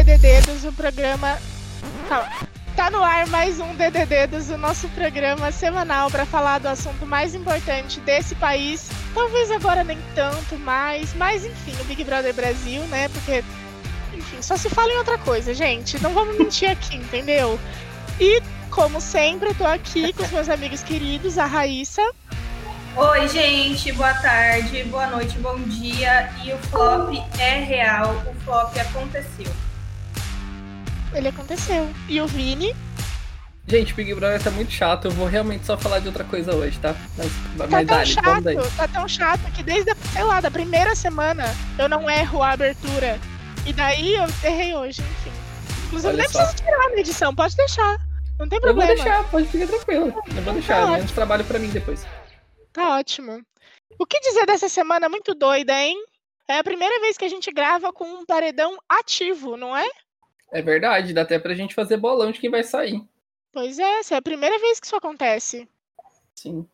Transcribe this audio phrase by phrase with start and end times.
[0.00, 1.38] Mais um DDD dos o programa.
[2.74, 7.04] Tá no ar mais um DDD dos o nosso programa semanal para falar do assunto
[7.04, 8.88] mais importante desse país.
[9.12, 13.08] Talvez agora nem tanto mais, mas enfim, o Big Brother Brasil, né?
[13.10, 13.44] Porque,
[14.14, 16.02] enfim, só se fala em outra coisa, gente.
[16.02, 17.60] Não vamos mentir aqui, entendeu?
[18.18, 18.40] E,
[18.70, 22.02] como sempre, eu tô aqui com os meus amigos queridos, a Raíssa.
[22.96, 26.30] Oi, gente, boa tarde, boa noite, bom dia.
[26.42, 29.52] E o flop é real, o flop aconteceu.
[31.14, 31.88] Ele aconteceu.
[32.08, 32.74] E o Vini.
[33.66, 35.06] Gente, Big Brother tá muito chato.
[35.06, 36.94] Eu vou realmente só falar de outra coisa hoje, tá?
[37.16, 38.56] Mas, Tá mas tão dale, vamos daí.
[38.56, 41.44] chato, tá tão chato que desde, a, sei lá, da primeira semana
[41.78, 43.18] eu não erro a abertura.
[43.66, 45.32] E daí eu errei hoje, enfim.
[45.86, 46.38] Inclusive, Olha nem só.
[46.38, 47.98] preciso tirar na edição, pode deixar.
[48.38, 48.94] Não tem Eu vou problema.
[48.94, 50.14] deixar, pode ficar tranquilo.
[50.34, 52.06] Eu vou deixar, Tá menos trabalho pra mim depois.
[52.72, 53.40] Tá ótimo.
[53.98, 55.96] O que dizer dessa semana muito doida, hein?
[56.48, 59.86] É a primeira vez que a gente grava com um paredão ativo, não é?
[60.52, 63.02] É verdade, dá até pra gente fazer bolão de quem vai sair.
[63.52, 65.68] Pois é, essa é a primeira vez que isso acontece.
[66.34, 66.68] Sim.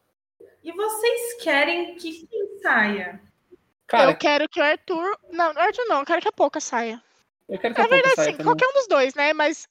[0.62, 3.20] E vocês querem que quem saia?
[3.86, 5.18] Cara, eu quero que o Arthur.
[5.30, 7.02] Não, o Arthur não, eu quero que a Poca saia.
[7.48, 8.46] eu quero que a Na Poca verdade, saia sim, também.
[8.46, 9.32] qualquer um dos dois, né?
[9.32, 9.68] Mas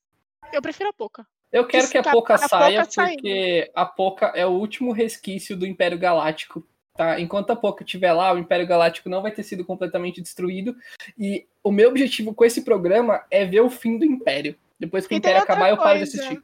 [0.54, 1.28] eu prefiro a Poca.
[1.52, 3.16] Eu quero que a Tá- Poca a Poca saia, saindo.
[3.22, 6.66] porque a Poca é o último resquício do Império Galáctico.
[6.96, 7.20] Tá?
[7.20, 10.76] Enquanto a Poca estiver lá, o Império Galáctico não vai ter sido completamente destruído.
[11.18, 14.56] E o meu objetivo com esse programa é ver o fim do Império.
[14.80, 16.18] Depois que o E tem Império acabar, eu paro de coisa.
[16.20, 16.42] assistir.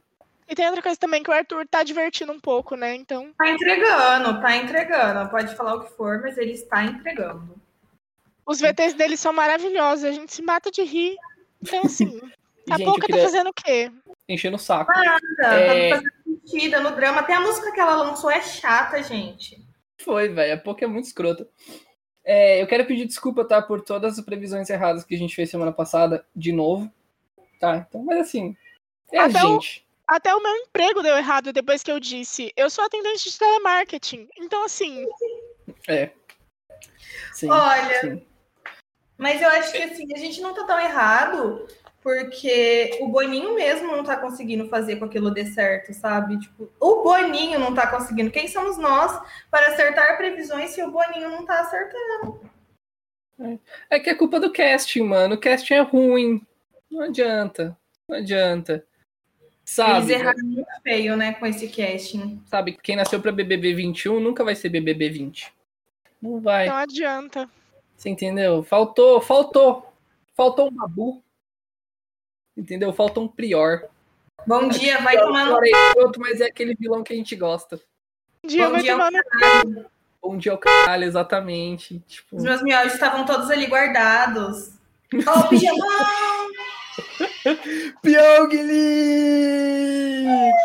[0.48, 2.94] E tem outra coisa também que o Arthur tá divertindo um pouco, né?
[2.94, 3.30] Então.
[3.38, 5.30] Tá entregando, tá entregando.
[5.30, 7.54] Pode falar o que for, mas ele está entregando.
[8.44, 11.16] Os VTs dele são maravilhosos, a gente se mata de rir.
[11.62, 12.20] Então, assim,
[12.70, 13.90] a gente, Poca eu queria tá fazendo o quê?
[14.28, 14.92] enchendo o saco.
[14.92, 15.90] Tá, É.
[15.90, 16.12] tá fazendo
[16.44, 17.20] sentido no drama.
[17.20, 19.61] Até a música que ela lançou é chata, gente.
[20.04, 20.54] Foi, velho.
[20.54, 21.48] A Poca é muito escrota.
[22.24, 25.50] É, eu quero pedir desculpa, tá, por todas as previsões erradas que a gente fez
[25.50, 26.90] semana passada, de novo.
[27.58, 27.84] Tá?
[27.88, 28.56] Então, mas assim,
[29.12, 29.84] é a Até o- gente.
[30.06, 32.52] Até o meu emprego deu errado depois que eu disse.
[32.56, 34.28] Eu sou atendente de telemarketing.
[34.38, 35.06] Então, assim,
[35.88, 36.10] É.
[37.32, 38.26] Sim, Olha, sim.
[39.16, 41.66] Mas eu acho que assim, a gente não tá tão errado,
[42.02, 46.38] porque o Boninho mesmo não tá conseguindo fazer com aquilo dê certo, sabe?
[46.38, 48.30] Tipo, o Boninho não tá conseguindo.
[48.30, 49.20] Quem somos nós
[49.50, 52.40] para acertar previsões se o Boninho não tá acertando?
[53.88, 55.36] É que é culpa do casting, mano.
[55.36, 56.44] O casting é ruim.
[56.90, 57.76] Não adianta.
[58.08, 58.72] Não adianta.
[58.72, 58.84] Eles
[59.64, 60.12] Sabe?
[60.12, 62.42] erraram muito feio, né, com esse casting.
[62.46, 65.52] Sabe, quem nasceu pra BBB 21 nunca vai ser BBB 20.
[66.20, 66.68] Não vai.
[66.68, 67.48] não adianta.
[67.96, 68.62] Você entendeu?
[68.64, 69.92] Faltou, faltou.
[70.34, 71.22] Faltou um babu.
[72.56, 72.92] Entendeu?
[72.92, 73.88] Faltou um prior.
[74.46, 77.80] Bom dia, vai tomar no é escroto, mas é aquele vilão que a gente gosta.
[78.44, 79.90] Um dia Bom vai dia, tomar no.
[80.20, 81.98] Bom dia ao caralho, exatamente.
[82.06, 84.72] Tipo, Os meus miojos estavam todos ali guardados.
[85.26, 86.48] Ó, o pijamão!
[88.02, 88.64] Pyongyi!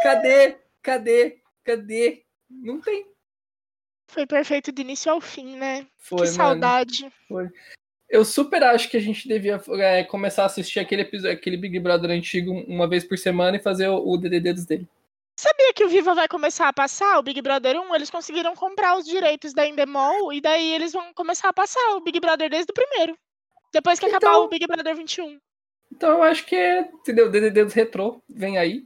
[0.03, 0.57] Cadê?
[0.81, 1.39] Cadê?
[1.63, 2.23] Cadê?
[2.49, 3.07] Não tem.
[4.09, 5.87] Foi perfeito do início ao fim, né?
[5.97, 6.35] Foi, que mano.
[6.35, 7.11] saudade.
[8.09, 11.77] Eu super acho que a gente devia é, começar a assistir aquele episódio, aquele Big
[11.79, 14.87] Brother antigo uma vez por semana e fazer o, o DDD dos dele.
[15.39, 17.93] Sabia que o Viva vai começar a passar o Big Brother 1?
[17.95, 21.99] Eles conseguiram comprar os direitos da Endemol e daí eles vão começar a passar o
[22.01, 23.15] Big Brother desde o primeiro.
[23.73, 25.37] Depois que acabar Então- o Big Brother 21.
[25.91, 27.29] Então eu acho que é, entendeu?
[27.29, 28.85] DDD dos retrô, vem aí.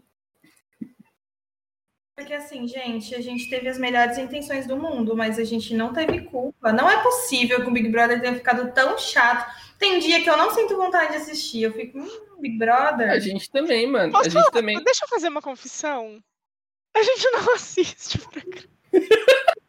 [2.15, 5.93] Porque assim, gente, a gente teve as melhores intenções do mundo, mas a gente não
[5.93, 6.71] teve culpa.
[6.71, 9.51] Não é possível que o Big Brother tenha ficado tão chato.
[9.79, 11.63] Tem dia que eu não sinto vontade de assistir.
[11.63, 13.09] Eu fico, hum, Big Brother.
[13.09, 14.11] A gente também, mano.
[14.11, 14.51] Posso a gente falar?
[14.51, 14.83] também.
[14.83, 16.21] Deixa eu fazer uma confissão.
[16.93, 18.67] A gente não assiste o programa.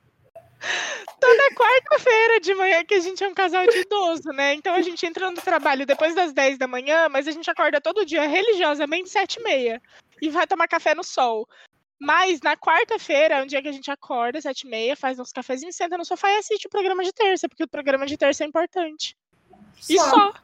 [1.21, 4.55] Toda quarta-feira de manhã que a gente é um casal de idoso, né?
[4.55, 7.81] Então a gente entra no trabalho depois das 10 da manhã, mas a gente acorda
[7.81, 9.83] todo dia religiosamente 7 e meia.
[10.21, 11.49] E vai tomar café no sol.
[12.03, 15.33] Mas na quarta-feira é um dia que a gente acorda, 7 e meia, faz nosso
[15.33, 18.43] cafezinho, senta no sofá e assiste o programa de terça, porque o programa de terça
[18.43, 19.17] é importante.
[19.89, 20.11] E Só.
[20.11, 20.35] só.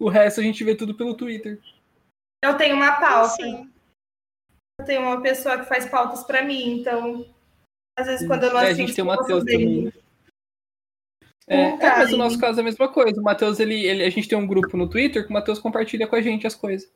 [0.00, 1.60] O resto a gente vê tudo pelo Twitter.
[2.44, 3.36] Eu tenho uma pauta.
[3.36, 3.70] Sim.
[4.80, 7.24] Eu tenho uma pessoa que faz pautas pra mim, então.
[7.96, 9.92] Às vezes, quando eu não É, a assisto, gente tem o Matheus também.
[11.46, 13.20] É, Um é, mas cara, o nosso caso é a mesma coisa.
[13.20, 16.08] O Matheus, ele, ele, a gente tem um grupo no Twitter que o Matheus compartilha
[16.08, 16.90] com a gente as coisas.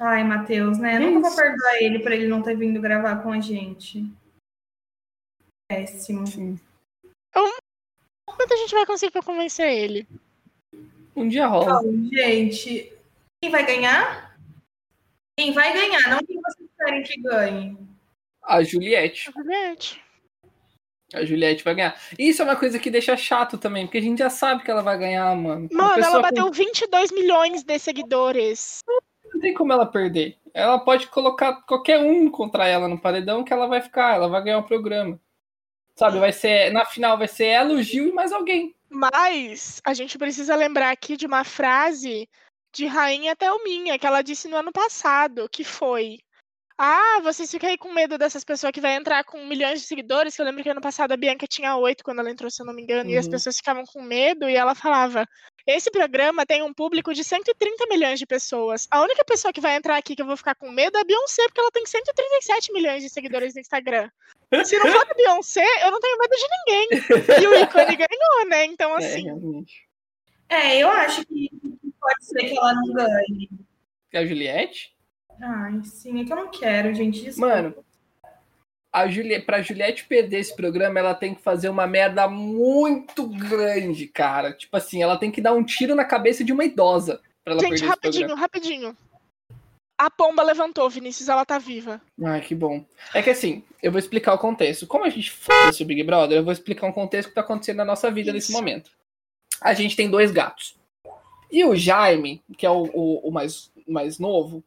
[0.00, 0.94] Ai, Matheus, né?
[0.94, 1.36] É Nunca vou isso.
[1.36, 4.10] perdoar ele por ele não ter vindo gravar com a gente.
[5.68, 6.24] Péssimo.
[8.26, 10.08] Quanto a gente vai conseguir pra convencer ele?
[11.14, 11.82] Um dia rola.
[11.84, 12.90] Então, gente,
[13.42, 14.34] quem vai ganhar?
[15.38, 17.76] Quem vai ganhar, não quem vocês querem que ganhe.
[18.42, 19.30] A Juliette.
[19.30, 20.02] Juliette.
[21.12, 22.00] A Juliette vai ganhar.
[22.18, 24.82] Isso é uma coisa que deixa chato também, porque a gente já sabe que ela
[24.82, 25.68] vai ganhar, mano.
[25.70, 28.80] Mano, ela bateu 22 milhões de seguidores.
[29.32, 30.36] Não tem como ela perder.
[30.52, 34.42] Ela pode colocar qualquer um contra ela no paredão que ela vai ficar, ela vai
[34.42, 35.20] ganhar o programa.
[35.94, 36.72] Sabe, vai ser.
[36.72, 38.74] Na final vai ser ela, o Gil e mais alguém.
[38.88, 42.28] Mas a gente precisa lembrar aqui de uma frase
[42.72, 46.18] de Rainha Thelminha, que ela disse no ano passado, que foi.
[46.82, 50.34] Ah, vocês ficam aí com medo dessas pessoas que vai entrar com milhões de seguidores,
[50.34, 52.66] que eu lembro que ano passado a Bianca tinha oito quando ela entrou, se eu
[52.66, 53.32] não me engano, e as Uhum.
[53.32, 55.26] pessoas ficavam com medo, e ela falava:
[55.66, 58.86] esse programa tem um público de 130 milhões de pessoas.
[58.90, 61.04] A única pessoa que vai entrar aqui que eu vou ficar com medo é a
[61.04, 64.10] Beyoncé, porque ela tem 137 milhões de seguidores no Instagram.
[64.64, 67.42] Se não for a Beyoncé, eu não tenho medo de ninguém.
[67.42, 68.64] E o ícone ganhou, né?
[68.64, 69.64] Então, É, assim.
[70.48, 71.48] É, eu acho que
[72.00, 73.48] pode ser que ela não ganhe.
[74.12, 74.96] E a Juliette?
[75.40, 77.22] Ai, sim, é que eu não quero, gente.
[77.22, 77.54] Desculpa.
[77.54, 77.84] Mano,
[78.92, 84.06] a Juliette, pra Juliette perder esse programa, ela tem que fazer uma merda muito grande,
[84.06, 84.52] cara.
[84.52, 87.62] Tipo assim, ela tem que dar um tiro na cabeça de uma idosa pra ela
[87.62, 88.96] Gente, rapidinho, rapidinho.
[89.96, 92.00] A pomba levantou, Vinícius, ela tá viva.
[92.24, 92.84] Ai, que bom.
[93.14, 94.86] É que assim, eu vou explicar o contexto.
[94.86, 97.42] Como a gente fala sobre o Big Brother, eu vou explicar um contexto que tá
[97.42, 98.56] acontecendo na nossa vida nesse Isso.
[98.56, 98.90] momento.
[99.60, 100.74] A gente tem dois gatos.
[101.52, 104.64] E o Jaime, que é o, o- o mais, o mais novo,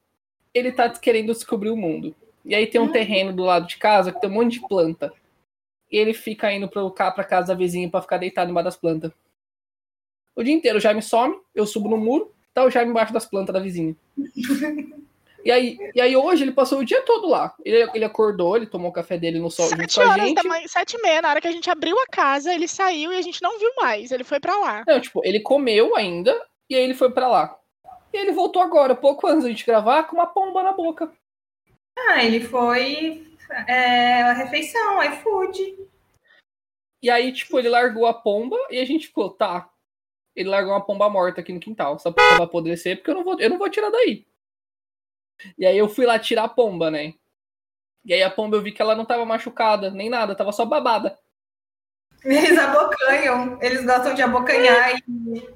[0.53, 2.15] ele tá querendo descobrir o mundo.
[2.45, 5.13] E aí tem um terreno do lado de casa que tem um monte de planta.
[5.91, 9.11] E ele fica indo pro, pra casa da vizinha pra ficar deitado embaixo das plantas.
[10.35, 13.25] O dia inteiro o Jaime some, eu subo no muro, tá o Jaime embaixo das
[13.25, 13.95] plantas da vizinha.
[15.45, 17.53] E aí, e aí hoje ele passou o dia todo lá.
[17.65, 20.41] Ele, ele acordou, ele tomou o café dele no sol Sete com a horas gente.
[20.41, 23.11] da manhã, sete e meia, na hora que a gente abriu a casa, ele saiu
[23.11, 24.11] e a gente não viu mais.
[24.11, 24.83] Ele foi pra lá.
[24.87, 26.33] Não, tipo, ele comeu ainda
[26.69, 27.57] e aí ele foi pra lá.
[28.13, 31.11] E ele voltou agora, pouco antes da gente gravar, com uma pomba na boca.
[31.97, 33.35] Ah, ele foi
[33.67, 35.87] é, a refeição, iFood.
[37.01, 39.69] E aí, tipo, ele largou a pomba e a gente ficou, tá.
[40.35, 41.95] Ele largou uma pomba morta aqui no quintal.
[41.95, 44.25] Essa pomba vai apodrecer porque eu não vou, eu não vou tirar daí.
[45.57, 47.13] E aí eu fui lá tirar a pomba, né?
[48.05, 50.65] E aí a pomba eu vi que ela não tava machucada, nem nada, tava só
[50.65, 51.17] babada.
[52.23, 54.95] Eles abocanham, eles gostam de abocanhar.
[54.97, 55.49] E...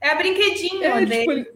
[0.00, 1.55] É a brinquedinho É, tipo, ele-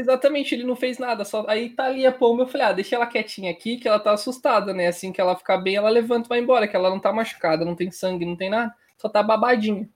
[0.00, 1.24] Exatamente, ele não fez nada.
[1.24, 1.44] Só...
[1.46, 4.12] Aí tá ali a pomba, eu falei, ah, deixa ela quietinha aqui, que ela tá
[4.12, 4.86] assustada, né?
[4.86, 7.64] Assim que ela ficar bem, ela levanta e vai embora, que ela não tá machucada,
[7.64, 8.74] não tem sangue, não tem nada.
[8.96, 9.88] Só tá babadinha.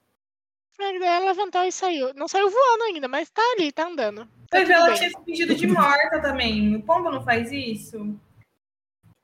[0.78, 2.12] Daí ela levantou e saiu.
[2.14, 4.28] Não saiu voando ainda, mas tá ali, tá andando.
[4.50, 4.94] Tá tudo ela bem.
[4.96, 6.76] tinha se fingido de morta também.
[6.76, 8.14] O pombo não faz isso?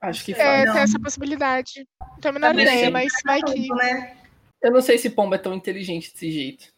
[0.00, 0.66] Acho que É, faz.
[0.66, 0.72] Não.
[0.74, 1.86] tem essa possibilidade.
[2.00, 3.68] Não tenho a menor Também ideia, mas vai que.
[3.68, 4.16] Pombo, né?
[4.62, 6.72] Eu não sei se pomba é tão inteligente desse jeito.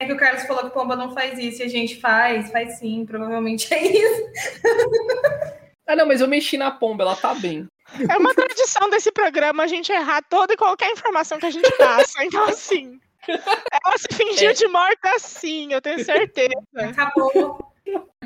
[0.00, 2.78] É que o Carlos falou que pomba não faz isso e a gente faz, faz
[2.78, 4.24] sim, provavelmente é isso.
[5.86, 7.66] Ah, não, mas eu mexi na pomba, ela tá bem.
[8.08, 11.70] É uma tradição desse programa a gente errar toda e qualquer informação que a gente
[11.76, 12.24] passa.
[12.24, 12.98] Então, assim.
[13.28, 14.52] Ela se fingiu É.
[14.54, 16.54] de morta sim, eu tenho certeza.
[16.74, 17.70] Acabou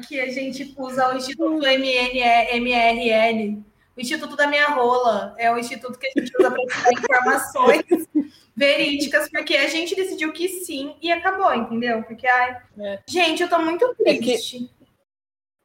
[0.06, 3.60] que a gente usa o Instituto MN, MRL,
[3.98, 5.34] o Instituto da Minha Rola.
[5.36, 7.84] É o instituto que a gente usa para dar informações
[8.56, 12.02] verídicas, porque a gente decidiu que sim e acabou, entendeu?
[12.04, 12.56] Porque, ai.
[12.78, 13.00] É.
[13.08, 14.70] Gente, eu tô muito É que- triste.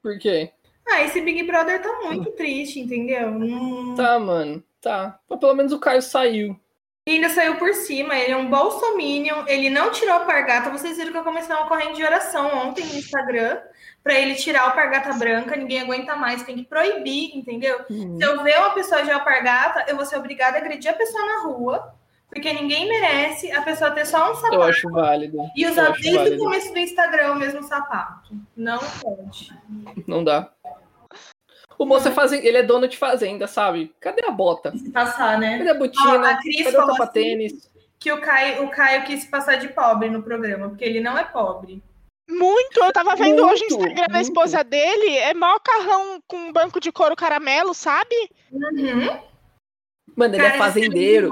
[0.02, 0.52] Por quê?
[0.86, 3.32] Ah, esse Big Brother tá muito triste, entendeu?
[3.32, 4.62] Não- Tá, mano.
[4.82, 5.18] Tá.
[5.30, 6.60] Mas pelo menos o Caio saiu.
[7.06, 10.70] E ainda saiu por cima, ele é um bolsominion, ele não tirou a pargata.
[10.70, 13.60] Vocês viram que eu comecei uma corrente de oração ontem no Instagram
[14.02, 17.82] pra ele tirar a pargata branca, ninguém aguenta mais, tem que proibir, entendeu?
[17.90, 18.18] Uhum.
[18.18, 21.26] Se eu ver uma pessoa de alpargata, eu vou ser obrigada a agredir a pessoa
[21.26, 21.94] na rua,
[22.30, 25.38] porque ninguém merece a pessoa ter só um sapato Eu acho válido.
[25.56, 28.34] e usar desde o começo do Instagram o mesmo sapato.
[28.56, 29.54] Não pode.
[30.08, 30.50] Não dá.
[31.78, 32.46] O moço é fazen...
[32.46, 33.94] ele é dono de fazenda, sabe?
[34.00, 34.76] Cadê a bota?
[34.78, 35.58] Se passar, né?
[35.58, 36.20] Cadê a botina?
[36.20, 37.72] Ó, a Cris Cadê o falou sapatênis?
[38.00, 41.18] Que o Caio, o Caio quis se passar de pobre no programa, porque ele não
[41.18, 41.82] é pobre.
[42.30, 44.26] Muito, eu tava vendo hoje o Muito, Instagram da muito.
[44.26, 48.16] esposa dele, é maior carrão com um banco de couro caramelo, sabe?
[48.52, 49.20] Uhum.
[50.16, 51.30] Mano, ele Cara, é fazendeiro.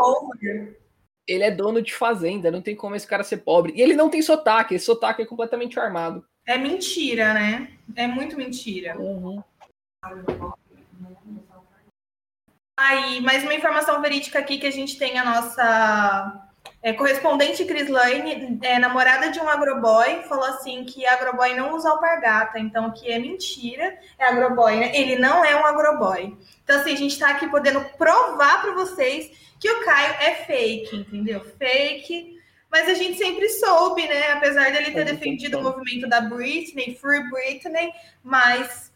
[1.27, 2.51] Ele é dono de fazenda.
[2.51, 3.73] Não tem como esse cara ser pobre.
[3.75, 4.75] E ele não tem sotaque.
[4.75, 6.25] Esse sotaque é completamente armado.
[6.45, 7.71] É mentira, né?
[7.95, 8.99] É muito mentira.
[8.99, 9.41] Uhum.
[12.75, 16.49] Aí, mais uma informação verídica aqui que a gente tem a nossa
[16.81, 21.91] é, correspondente Cris Lane, é, namorada de um agroboy, falou assim que agroboy não usa
[21.91, 24.91] alpargata, então que é mentira, é agroboy, né?
[24.95, 26.35] Ele não é um agroboy.
[26.63, 30.95] Então, assim, a gente tá aqui podendo provar para vocês que o Caio é fake,
[30.95, 31.41] entendeu?
[31.59, 32.41] Fake.
[32.71, 34.31] Mas a gente sempre soube, né?
[34.31, 37.91] Apesar dele ter defendido o movimento da Britney, Free Britney,
[38.23, 38.90] mas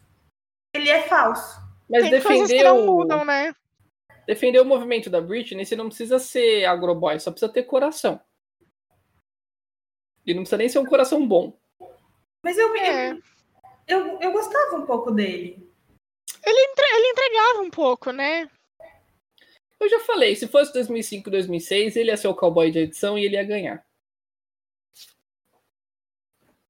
[0.76, 1.60] ele é falso.
[1.88, 3.54] Mas Tem coisas que não defender o, mudam, né?
[4.26, 8.20] defender o movimento da Britney, você não precisa ser agroboy, só precisa ter coração.
[10.26, 11.56] E não precisa nem ser um coração bom.
[12.42, 13.12] Mas eu, É.
[13.12, 13.18] eu,
[13.86, 15.64] eu, eu gostava um pouco dele.
[16.44, 18.50] Ele, entre- ele entregava um pouco, né?
[19.78, 23.24] Eu já falei, se fosse 2005, 2006, ele ia ser o cowboy de edição e
[23.24, 23.85] ele ia ganhar.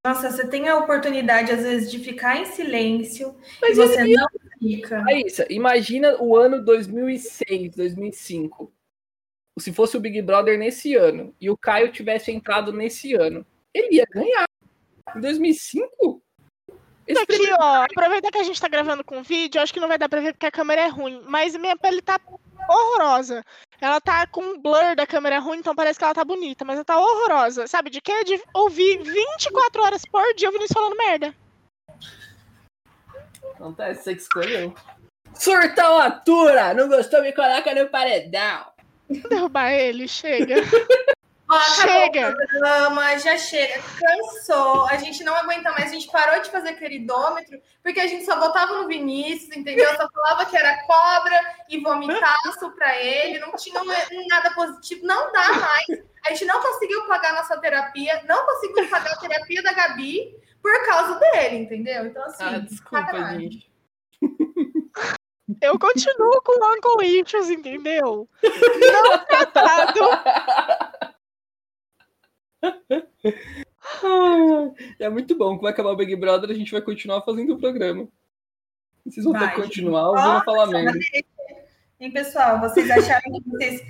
[0.07, 4.15] Nossa, você tem a oportunidade, às vezes, de ficar em silêncio Mas e você ele...
[4.15, 4.29] não
[4.61, 5.01] fica.
[5.01, 8.73] Raíssa, imagina o ano 2006, 2005.
[9.59, 13.45] Se fosse o Big Brother nesse ano e o Caio tivesse entrado nesse ano,
[13.75, 14.45] ele ia ganhar.
[15.17, 16.23] Em 2005?
[17.09, 19.89] Esse Aqui, primeiro- ó, aproveitar que a gente tá gravando com vídeo, acho que não
[19.89, 22.21] vai dar pra ver porque a câmera é ruim, mas minha pele tá
[22.69, 23.45] horrorosa.
[23.81, 26.77] Ela tá com um blur da câmera ruim, então parece que ela tá bonita, mas
[26.77, 27.67] ela tá horrorosa.
[27.67, 28.25] Sabe de quê?
[28.25, 31.35] De ouvir 24 horas por dia o Vinícius falando merda.
[33.55, 34.75] Acontece, você que escolheu.
[35.35, 36.73] Surtão atura!
[36.75, 37.23] Não gostou?
[37.23, 38.67] Me coloca no paredão.
[39.09, 40.57] Derrubar ele, chega.
[41.49, 42.31] Ó, Chega.
[42.31, 44.87] o programa, já chega, cansou.
[44.87, 45.91] A gente não aguenta mais.
[45.91, 49.89] A gente parou de fazer queridômetro porque a gente só votava no Vinícius, entendeu?
[49.97, 53.39] Só falava que era cobra e vomitaço pra ele.
[53.39, 53.81] Não tinha
[54.29, 55.07] nada positivo.
[55.07, 56.03] Não dá mais.
[56.27, 60.85] A gente não conseguiu pagar nossa terapia, não conseguiu pagar a terapia da Gabi por
[60.87, 62.07] causa dele, entendeu?
[62.07, 63.51] Então, assim, Ah, desculpa, sacanagem.
[63.53, 63.71] gente.
[65.63, 68.29] Eu continuo com Uncle Issues, entendeu?
[68.43, 70.01] Não tratado.
[72.67, 75.59] Ah, É muito bom.
[75.59, 78.09] Vai acabar o Big Brother, a gente vai continuar fazendo o programa.
[79.05, 79.65] Vocês vão ter Vai, que gente.
[79.69, 80.99] continuar ouvindo Ó, falar merda.
[81.99, 82.61] Hein, pessoal?
[82.61, 83.81] Vocês acharam que vocês.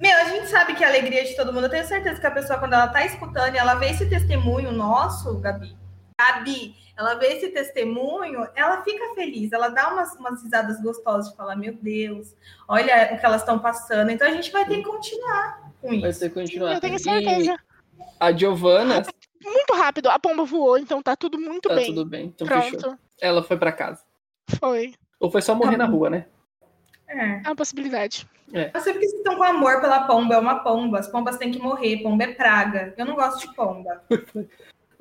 [0.00, 1.64] Meu, a gente sabe que a alegria de todo mundo.
[1.64, 4.72] Eu tenho certeza que a pessoa, quando ela tá escutando e ela vê esse testemunho
[4.72, 5.76] nosso, Gabi,
[6.18, 11.36] Gabi, ela vê esse testemunho, ela fica feliz, ela dá umas, umas risadas gostosas de
[11.36, 12.34] falar: Meu Deus,
[12.66, 14.10] olha o que elas estão passando.
[14.10, 16.20] Então a gente vai ter que continuar com Vai isso.
[16.20, 16.72] ter que continuar.
[16.76, 17.58] Eu tenho E certeza.
[18.18, 19.02] A Giovana,
[19.42, 21.86] Muito rápido, a pomba voou, então tá tudo muito tá bem.
[21.86, 22.26] tudo bem.
[22.26, 22.78] Então fechou.
[22.80, 24.02] Pronto, Ela foi pra casa.
[24.58, 24.94] foi.
[25.18, 26.26] Ou foi só morrer na rua, né?
[27.08, 27.36] É.
[27.44, 28.26] É uma possibilidade.
[28.52, 30.98] Eu sei porque vocês estão com amor pela pomba, é uma pomba.
[30.98, 32.94] As pombas têm que morrer, pomba é praga.
[32.96, 34.02] Eu não gosto de pomba.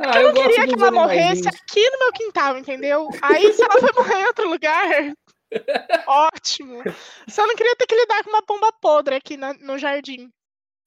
[0.02, 3.10] Ah, Eu não queria que ela morresse aqui no meu quintal, entendeu?
[3.22, 5.12] Aí se ela vai morrer em outro lugar,
[6.08, 6.82] ótimo.
[7.28, 10.30] Só não queria ter que lidar com uma pomba podre aqui na- no jardim.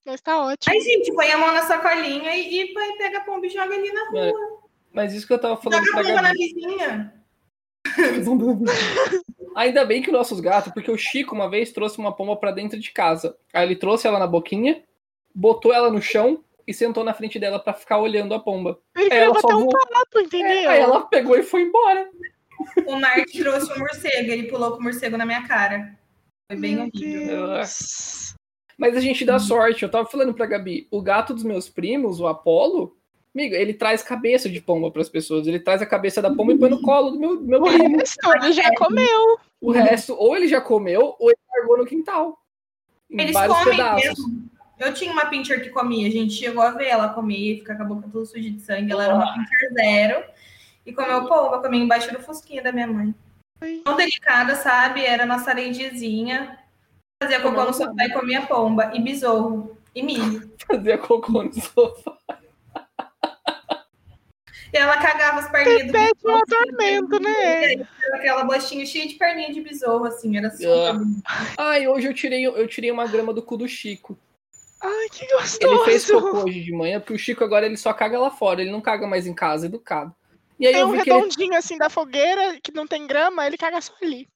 [0.04, 0.74] Mas tá ótimo.
[0.74, 3.74] Aí, gente, põe a mão na sacolinha e, e põe- pega a pomba e joga
[3.74, 4.32] ali na rua.
[4.92, 7.14] Mas isso que eu tava falando Joga a pomba na vizinha.
[9.54, 12.50] Ainda bem que os nossos gatos, porque o Chico uma vez trouxe uma pomba pra
[12.50, 13.36] dentro de casa.
[13.52, 14.82] Aí ele trouxe ela na boquinha,
[15.34, 18.78] botou ela no chão e sentou na frente dela pra ficar olhando a pomba.
[18.94, 20.70] Ele Aí queria ela só um papo, entendeu?
[20.70, 22.08] Aí ela pegou e foi embora.
[22.86, 25.98] O Mark trouxe um morcego, ele pulou com o morcego na minha cara.
[26.50, 27.48] Foi bem horrível.
[28.82, 29.84] Mas a gente dá sorte.
[29.84, 32.96] Eu tava falando pra Gabi, o gato dos meus primos, o Apolo,
[33.32, 35.46] amigo, ele traz cabeça de pomba pras pessoas.
[35.46, 37.66] Ele traz a cabeça da pomba e põe no colo do meu, do meu O
[37.66, 37.96] primo.
[37.98, 39.38] resto ele já comeu.
[39.60, 42.36] O resto, ou ele já comeu, ou ele largou no quintal.
[43.08, 44.04] Em Eles vários comem pedaços.
[44.04, 44.50] mesmo.
[44.80, 47.82] Eu tinha uma pincher que comia, a gente chegou a ver ela comer, ficar com
[47.84, 48.90] a boca toda suja de sangue.
[48.90, 50.24] Ela era uma pincher zero.
[50.84, 53.14] E comeu pomba, comia embaixo do fusquinha da minha mãe.
[53.84, 55.04] Tão delicada, sabe?
[55.04, 56.58] Era nossa lendizinha.
[57.22, 58.90] Fazia cocô no sofá e comia pomba.
[58.94, 59.76] E besouro.
[59.94, 60.50] E milho.
[60.66, 62.16] Fazia cocô no sofá.
[64.72, 66.42] E ela cagava as perninhas do Pede um besouro.
[66.44, 67.86] atormento, né?
[68.14, 70.36] Aquela bostinha cheia de perninha de besouro, assim.
[70.36, 70.94] Era super
[71.26, 71.54] Ah.
[71.58, 74.18] Ai, hoje eu tirei, eu tirei uma grama do cu do Chico.
[74.82, 75.84] Ai, que Ele gostoso.
[75.84, 78.72] fez cocô hoje de manhã, porque o Chico agora ele só caga lá fora, ele
[78.72, 80.12] não caga mais em casa, educado.
[80.58, 83.06] E aí Tem eu um vi que ele redondinho assim da fogueira que não tem
[83.06, 84.26] grama, ele caga só ali.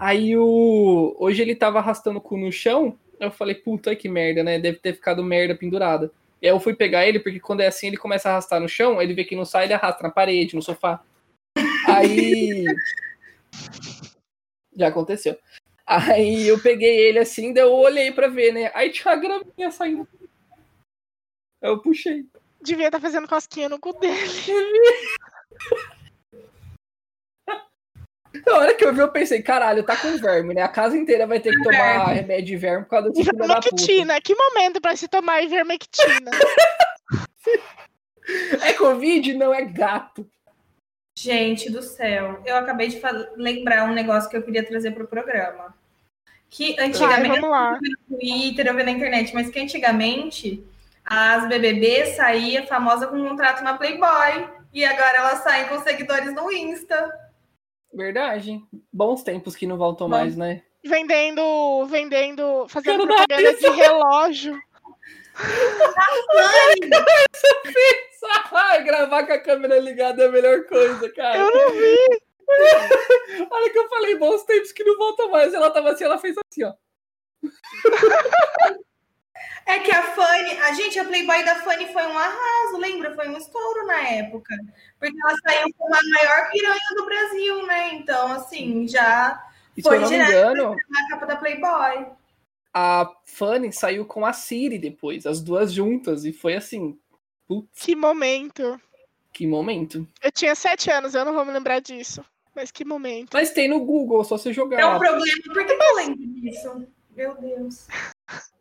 [0.00, 1.14] Aí o.
[1.18, 2.98] Hoje ele tava arrastando o cu no chão.
[3.20, 4.58] Eu falei, puta que merda, né?
[4.58, 6.10] Deve ter ficado merda pendurada.
[6.40, 8.68] E aí eu fui pegar ele, porque quando é assim, ele começa a arrastar no
[8.68, 11.04] chão, ele vê que não sai, ele arrasta na parede, no sofá.
[11.86, 12.64] Aí.
[14.74, 15.36] Já aconteceu.
[15.86, 18.70] Aí eu peguei ele assim, daí eu olhei pra ver, né?
[18.74, 20.08] Aí tinha uma graminha saindo.
[21.60, 22.24] Aí eu puxei.
[22.62, 24.16] Devia estar fazendo cosquinha no cu dele.
[28.46, 30.62] Na hora que eu vi, eu pensei, caralho, tá com verme, né?
[30.62, 32.14] A casa inteira vai ter que tomar Verme.
[32.14, 33.68] remédio de verme por causa desse filho da puta.
[33.68, 34.20] Ivermectina.
[34.20, 36.30] Que momento pra se tomar ivermectina?
[38.62, 39.34] É Covid?
[39.34, 40.24] Não, é gato.
[41.18, 43.00] Gente do céu, eu acabei de
[43.36, 45.74] lembrar um negócio que eu queria trazer pro programa.
[46.48, 47.74] Que antigamente, vamos lá.
[47.74, 50.64] eu vi no Twitter, eu vi na internet, mas que antigamente
[51.04, 54.48] as BBB saía famosa com um contrato na Playboy.
[54.72, 57.10] E agora elas saem com seguidores no Insta.
[57.92, 58.60] Verdade.
[58.92, 60.16] Bons tempos que não voltam Bom.
[60.16, 60.62] mais, né?
[60.84, 64.58] Vendendo, vendendo, fazendo propaganda de relógio.
[68.52, 71.38] Ai, gravar com a câmera ligada é a melhor coisa, cara.
[71.38, 72.22] Eu não vi.
[73.50, 75.54] Olha que eu falei, bons tempos que não voltam mais.
[75.54, 76.72] Ela tava assim, ela fez assim, ó.
[79.70, 83.14] É que a Fanny, a gente, a Playboy da Fanny foi um arraso, lembra?
[83.14, 84.52] Foi um estouro na época.
[84.98, 87.94] Porque ela saiu como a maior piranha do Brasil, né?
[87.94, 89.40] Então, assim, já
[89.76, 90.30] E Foi direto.
[90.30, 92.06] engano, na capa da Playboy.
[92.74, 96.24] a Fanny saiu com a Siri depois, as duas juntas.
[96.24, 96.98] E foi assim,
[97.46, 98.80] putz, Que momento.
[99.32, 100.04] que momento.
[100.20, 102.24] Eu tinha sete anos, eu não vou me lembrar disso.
[102.56, 103.30] Mas que momento.
[103.32, 104.80] Mas tem no Google, só você jogar.
[104.80, 105.42] É um problema.
[105.44, 106.86] Por que eu lembro disso?
[107.16, 107.86] Meu Deus.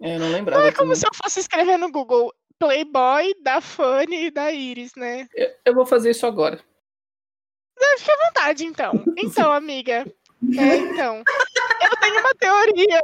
[0.01, 0.67] É, eu não lembrava.
[0.67, 0.95] É como também.
[0.95, 5.27] se eu fosse escrever no Google Playboy da Fanny e da Iris, né?
[5.33, 6.59] eu, eu vou fazer isso agora.
[7.97, 8.91] Fique à vontade, então.
[9.17, 10.05] Então, amiga.
[10.57, 11.23] É, então.
[11.81, 13.01] Eu tenho uma teoria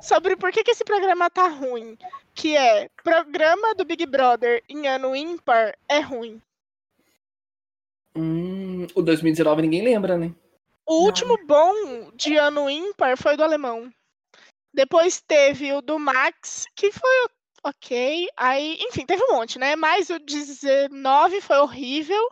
[0.00, 1.96] sobre por que, que esse programa tá ruim.
[2.34, 6.40] Que é, programa do Big Brother em ano ímpar é ruim.
[8.16, 10.32] Hum, o 2019 ninguém lembra, né?
[10.86, 13.92] O último bom de ano ímpar foi o do alemão.
[14.76, 18.28] Depois teve o do Max, que foi o- ok.
[18.36, 19.74] Aí, enfim, teve um monte, né?
[19.74, 22.22] Mas o 19 foi horrível.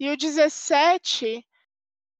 [0.00, 1.44] E o 17.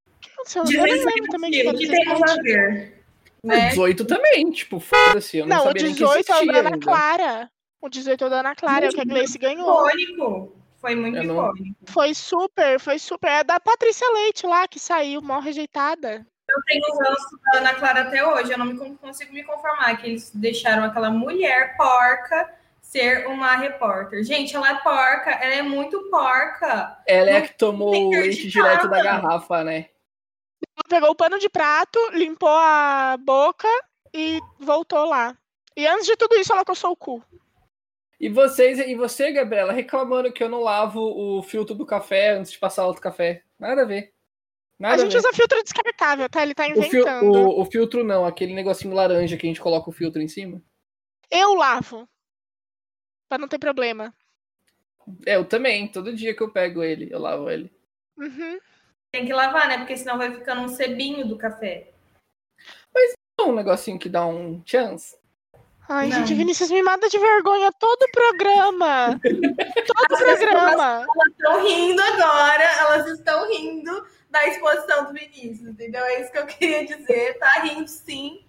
[0.07, 0.63] O que aconteceu?
[0.63, 2.41] Eu lembro também que o o temos a 17.
[2.41, 3.03] ver?
[3.43, 3.69] O Né?
[3.69, 5.37] 18 também, tipo, foda-se.
[5.37, 6.79] Eu não, Não, o sabia nem que 18 é o existia da Ana.
[6.79, 7.51] Clara.
[7.81, 9.87] O 18 é o da Ana Clara, é o que a Gleice ganhou.
[9.89, 10.55] Icônico.
[10.81, 11.75] Foi muito Eu não- icônico.
[11.87, 13.29] Foi super, foi super.
[13.29, 16.25] É da Patrícia Leite lá, que saiu, mal rejeitada.
[16.49, 18.51] Eu tenho o ranço da Ana Clara até hoje.
[18.51, 22.49] Eu não me consigo me conformar que eles deixaram aquela mulher porca
[22.81, 24.23] ser uma repórter.
[24.23, 25.29] Gente, ela é porca.
[25.29, 26.97] Ela é muito porca.
[27.05, 29.89] Ela é a que tomou o leite direto da garrafa, né?
[30.75, 33.67] Ela pegou o pano de prato, limpou a boca
[34.13, 35.37] e voltou lá.
[35.77, 37.23] E antes de tudo isso, ela coçou o cu.
[38.19, 42.51] E vocês, e você, Gabriela, reclamando que eu não lavo o filtro do café antes
[42.51, 43.43] de passar outro café.
[43.57, 44.13] Nada a ver.
[44.79, 45.17] Nada A gente ver.
[45.19, 46.41] usa filtro descartável, tá?
[46.41, 47.31] Ele tá o, fil- inventando.
[47.33, 50.61] o- o filtro não, aquele negocinho laranja que a gente coloca o filtro em cima.
[51.29, 52.07] Eu lavo.
[53.27, 54.13] Pra não ter problema.
[55.25, 55.87] É, eu também.
[55.87, 57.71] Todo dia que eu pego ele, eu lavo ele.
[58.17, 58.57] Uhum.
[59.11, 59.77] Tem que lavar, né?
[59.79, 61.91] Porque senão vai ficando um sebinho do café.
[63.41, 65.17] Um negocinho que dá um chance.
[65.87, 66.17] Ai, Não.
[66.19, 69.19] gente, Vinícius me mata de vergonha todo o programa.
[69.23, 71.05] todo o programa.
[71.31, 72.63] Estão rindo agora.
[72.63, 76.03] Elas estão rindo da exposição do Vinícius, entendeu?
[76.03, 77.37] É isso que eu queria dizer.
[77.39, 78.45] Tá rindo sim.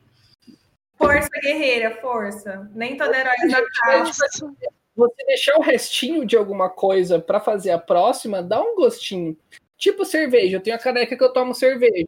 [0.96, 2.70] Força, guerreira, força.
[2.74, 4.12] Nem todo herói da casa.
[4.94, 9.36] Você deixar o restinho de alguma coisa pra fazer a próxima, dá um gostinho.
[9.78, 12.06] Tipo cerveja, eu tenho a caneca que eu tomo cerveja.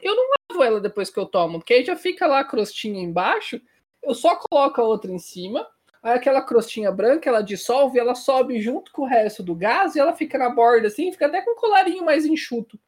[0.00, 3.02] Eu não lavo ela depois que eu tomo, porque aí já fica lá a crostinha
[3.02, 3.60] embaixo,
[4.02, 5.66] eu só coloco a outra em cima,
[6.02, 10.00] aí aquela crostinha branca, ela dissolve, ela sobe junto com o resto do gás e
[10.00, 12.78] ela fica na borda assim, fica até com um colarinho mais enxuto.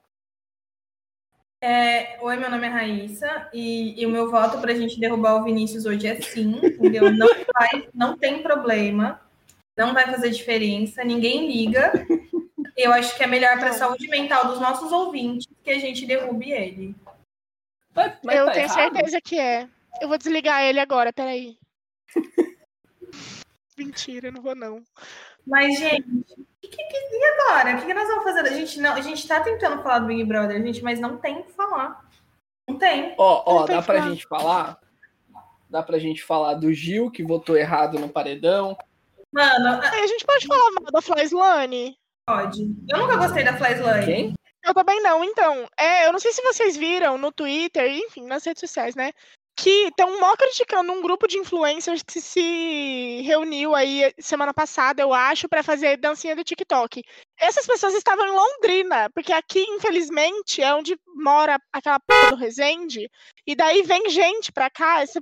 [1.60, 5.44] É, Oi, meu nome é Raíssa e, e o meu voto pra gente derrubar o
[5.44, 7.12] Vinícius hoje é sim, entendeu?
[7.12, 9.20] Não vai, não tem problema,
[9.76, 11.92] não vai fazer diferença, ninguém liga.
[12.76, 16.04] Eu acho que é melhor para a saúde mental dos nossos ouvintes que a gente
[16.04, 16.96] derrube ele.
[17.94, 18.94] Mas, mas eu tá tenho errado?
[18.94, 19.68] certeza que é.
[20.00, 21.56] Eu vou desligar ele agora, peraí.
[23.76, 24.82] Mentira, eu não vou não.
[25.46, 26.02] Mas, gente,
[26.60, 27.74] que, que, e agora?
[27.74, 28.40] O que, que nós vamos fazer?
[28.40, 31.38] A gente, não, a gente tá tentando falar do Big Brother, gente, mas não tem
[31.38, 32.04] o que falar.
[32.68, 33.14] Não tem.
[33.18, 34.10] Ó, ó, dá pra falar.
[34.10, 34.78] gente falar?
[35.68, 38.76] Dá pra gente falar do Gil, que votou errado no paredão.
[39.32, 41.96] Mano, a gente pode falar mal da Flyslane?
[42.26, 42.62] pode.
[42.88, 44.06] Eu nunca gostei da Flyslane.
[44.06, 44.34] Quem?
[44.64, 45.66] Eu também não, então.
[45.78, 49.12] É, eu não sei se vocês viram no Twitter, enfim, nas redes sociais, né?
[49.54, 55.12] Que estão mó criticando um grupo de influencers que se reuniu aí semana passada, eu
[55.12, 57.02] acho, pra fazer dancinha do TikTok.
[57.38, 63.10] Essas pessoas estavam em Londrina, porque aqui, infelizmente, é onde mora aquela porra do Resende,
[63.46, 65.20] e daí vem gente pra cá, esse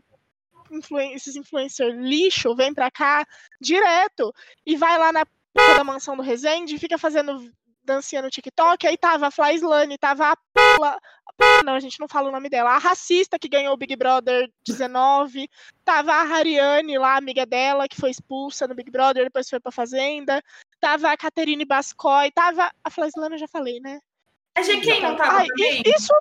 [0.70, 3.26] influen- esses influencers lixo vem pra cá
[3.60, 4.32] direto
[4.64, 8.86] e vai lá na porra da mansão do Resende e fica fazendo dancinha no TikTok,
[8.86, 11.00] aí tava a Fly Slane, tava a Paula,
[11.64, 14.50] não, a gente não fala o nome dela, a racista que ganhou o Big Brother
[14.66, 15.48] 19,
[15.84, 19.72] tava a Hariane lá, amiga dela, que foi expulsa no Big Brother, depois foi pra
[19.72, 20.42] Fazenda,
[20.80, 22.90] tava a Caterine Bascoy, tava a
[23.30, 24.00] eu já falei, né?
[24.54, 25.46] A GK não tava Ai,
[25.86, 26.12] isso.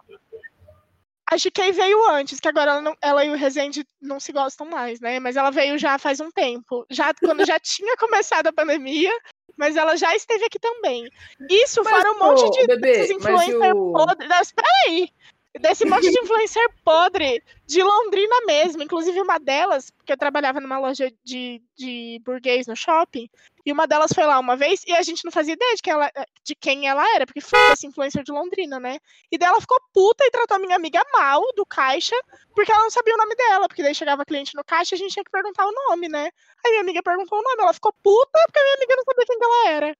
[1.32, 4.67] A GK veio antes, que agora ela, não- ela e o Rezende não se gostam
[4.67, 5.19] mais, né?
[5.19, 6.86] Mas ela veio já faz um tempo.
[6.89, 9.12] Já quando já tinha começado a pandemia,
[9.57, 11.09] mas ela já esteve aqui também.
[11.49, 14.27] Isso Mas, fora um monte de bebê, influencer o- podre.
[14.27, 15.09] das- Peraí!
[15.57, 18.83] Desse monte de influencer podre de Londrina mesmo.
[18.83, 23.27] Inclusive, uma delas, porque eu trabalhava numa loja de, de burguês no shopping,
[23.65, 25.93] e uma delas foi lá uma vez e a gente não fazia ideia de quem
[25.93, 26.12] ela,
[26.43, 28.99] de quem ela era, porque foi essa influencer de Londrina, né?
[29.31, 32.15] E daí ela ficou puta e tratou a minha amiga mal do caixa,
[32.55, 34.99] porque ela não sabia o nome dela, porque daí chegava cliente no caixa e a
[34.99, 36.31] gente tinha que perguntar o nome, né?
[36.63, 39.25] Aí minha amiga perguntou o nome, ela ficou puta porque a minha amiga não sabia
[39.25, 39.97] quem que ela era.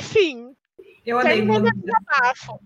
[0.00, 0.56] Enfim,
[1.04, 1.44] Eu odeio.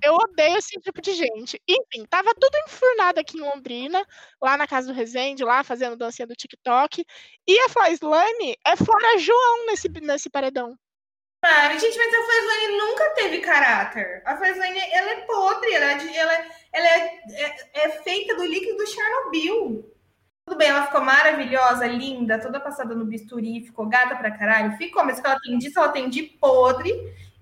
[0.02, 1.60] Eu odeio esse tipo de gente.
[1.68, 4.04] Enfim, tava tudo enfurnado aqui em Londrina,
[4.40, 7.04] lá na casa do Resende, lá fazendo dancinha do TikTok.
[7.46, 10.76] E a Flyslane é fora João nesse, nesse paredão.
[11.42, 14.22] Ah, gente, mas a Flyslane nunca teve caráter.
[14.24, 18.44] A Flyslane, ela é podre, ela, é, ela, é- ela é, é- é feita do
[18.44, 19.94] líquido do Chernobyl.
[20.44, 24.76] Tudo bem, ela ficou maravilhosa, linda, toda passada no bisturi, ficou gata pra caralho.
[24.78, 26.90] Ficou, mas o que ela tem disso, ela tem de podre.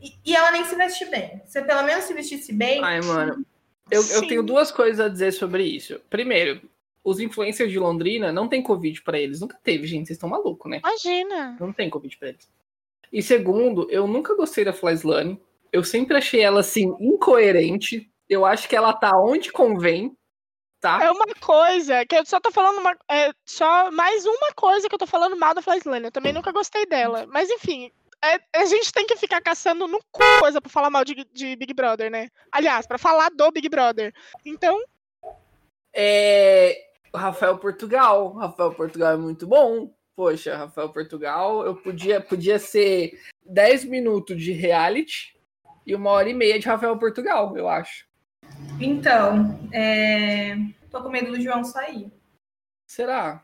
[0.00, 1.42] E, e ela nem se veste bem.
[1.46, 3.44] Se pelo menos se vestisse bem, Ai, mano.
[3.90, 6.00] Eu, eu tenho duas coisas a dizer sobre isso.
[6.10, 6.60] Primeiro,
[7.04, 9.40] os influencers de Londrina não tem Covid pra eles.
[9.40, 10.08] Nunca teve, gente.
[10.08, 10.80] Vocês estão malucos, né?
[10.84, 11.56] Imagina.
[11.60, 12.50] Não tem Covid pra eles.
[13.12, 15.40] E segundo, eu nunca gostei da Flyslane.
[15.72, 18.10] Eu sempre achei ela, assim, incoerente.
[18.28, 20.16] Eu acho que ela tá onde convém,
[20.80, 20.98] tá?
[21.02, 24.94] É uma coisa que eu só tô falando uma, é só mais uma coisa que
[24.94, 26.06] eu tô falando mal da Flyslane.
[26.06, 27.24] Eu também nunca gostei dela.
[27.28, 27.92] Mas enfim,
[28.54, 31.72] a gente tem que ficar caçando no cu coisa pra falar mal de, de Big
[31.72, 32.28] Brother, né?
[32.50, 34.12] Aliás, pra falar do Big Brother.
[34.44, 34.80] Então,
[35.92, 36.84] É...
[37.14, 38.34] Rafael Portugal.
[38.34, 39.94] Rafael Portugal é muito bom.
[40.14, 45.36] Poxa, Rafael Portugal, eu podia, podia ser 10 minutos de reality
[45.86, 48.06] e uma hora e meia de Rafael Portugal, eu acho.
[48.80, 50.56] então, é,
[50.90, 52.10] tô com medo do João sair.
[52.86, 53.42] Será?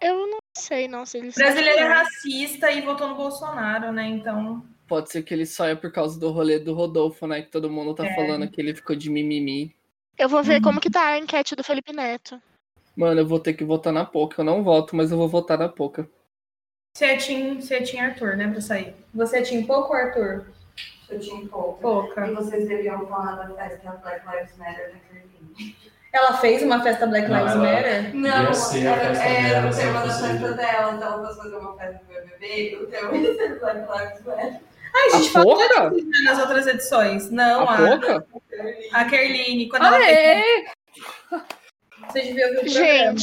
[0.00, 4.06] Eu não sei não se ele brasileiro é racista e votou no Bolsonaro, né?
[4.06, 7.42] Então, Pode ser que ele saia por causa do rolê do Rodolfo, né?
[7.42, 8.14] Que todo mundo tá É.
[8.14, 9.74] falando que ele ficou de mimimi.
[10.16, 12.40] Eu vou ver como que tá a enquete do Felipe Neto.
[12.96, 14.40] Mano, eu vou ter que votar na Poca.
[14.40, 16.08] Eu não voto, mas eu vou votar na Poca.
[16.96, 18.48] você é Tim, você é Arthur, né?
[18.48, 18.94] Pra sair.
[19.12, 20.46] Você é Tim pouco ou Arthur?
[21.10, 21.80] Eu tinha pouco.
[21.80, 22.26] Pouca.
[22.26, 25.76] E vocês deviam falar da festa Black Lives Matter na Carlinhos.
[26.16, 28.14] Ela fez uma festa Black Lives Matter?
[28.14, 31.38] Não, ser a era, festa era dela, o tema da festa dela, então ela fosse
[31.42, 34.60] fazer uma festa do BBB, o tema ia ser Black Lives Matter.
[34.94, 37.30] Ai, a gente falou disso nas outras edições.
[37.30, 40.42] Não, A a, a Kerline, quando Ah, ela é!
[40.42, 40.70] fez.
[42.08, 43.18] Você devia ouvir o programa.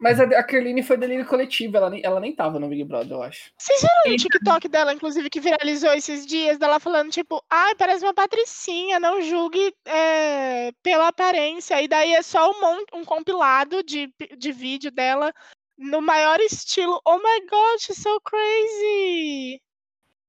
[0.00, 1.76] Mas a, a Kerline foi delírio coletivo.
[1.76, 3.52] Ela nem, ela nem tava no Big Brother, eu acho.
[3.58, 8.02] vocês viram o TikTok dela, inclusive, que viralizou esses dias, dela falando, tipo, ai, parece
[8.02, 11.82] uma patricinha, não julgue é, pela aparência.
[11.82, 15.34] E daí é só um, um compilado de, de vídeo dela
[15.76, 16.98] no maior estilo.
[17.06, 19.60] Oh my god, she's so crazy!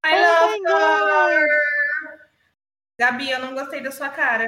[0.03, 1.31] I Oh love my God.
[1.31, 1.47] her.
[2.99, 4.47] Gabi, eu não gostei da sua cara.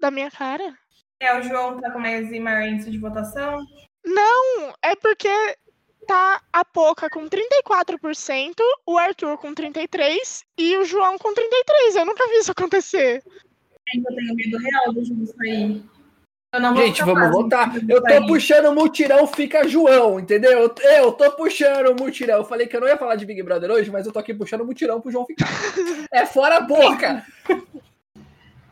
[0.00, 0.72] Da minha cara?
[1.20, 3.58] É, o João tá com mais e maior índice de votação.
[4.08, 5.28] Não, é porque
[6.06, 8.54] tá a Poca com 34%,
[8.86, 11.96] o Arthur com 33% e o João com 33%.
[11.96, 13.22] Eu nunca vi isso acontecer.
[13.94, 15.82] Eu tenho medo real do João sair.
[16.50, 20.52] Eu não vou Gente, vamos do Eu tô puxando o mutirão, fica João, entendeu?
[20.52, 22.38] Eu, eu tô puxando o mutirão.
[22.38, 24.32] Eu falei que eu não ia falar de Big Brother hoje, mas eu tô aqui
[24.32, 25.46] puxando o mutirão pro João ficar.
[26.10, 27.22] É fora a boca!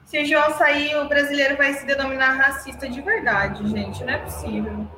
[0.07, 4.03] Se o João sair, o brasileiro vai se denominar racista de verdade, gente.
[4.05, 4.88] Não é possível.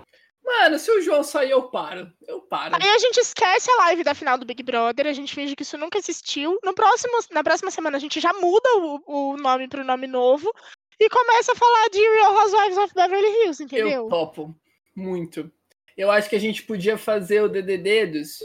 [0.48, 2.10] Mano, se o João sair, eu paro.
[2.26, 2.74] Eu paro.
[2.74, 5.62] Aí a gente esquece a live da final do Big Brother, a gente finge que
[5.62, 6.58] isso nunca existiu.
[6.64, 10.50] No próximo, na próxima semana a gente já muda o, o nome pro nome novo
[10.98, 14.04] e começa a falar de Real Housewives of Beverly Hills, entendeu?
[14.04, 14.54] Eu topo.
[14.96, 15.50] Muito.
[15.94, 18.42] Eu acho que a gente podia fazer o DD Dedos.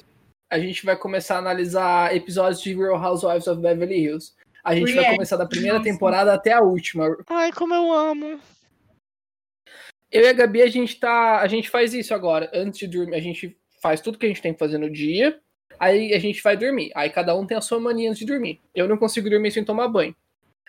[0.50, 4.34] A gente vai começar a analisar episódios de Real Housewives of Beverly Hills.
[4.62, 7.16] A gente vai começar da primeira temporada até a última.
[7.28, 8.40] Ai, como eu amo.
[10.14, 11.40] Eu e a Gabi, a gente tá.
[11.40, 12.50] A gente faz isso agora.
[12.54, 15.40] Antes de dormir, a gente faz tudo que a gente tem que fazer no dia.
[15.80, 16.92] Aí a gente vai dormir.
[16.96, 18.62] Aí cada um tem a sua mania antes de dormir.
[18.76, 20.16] Eu não consigo dormir sem tomar banho.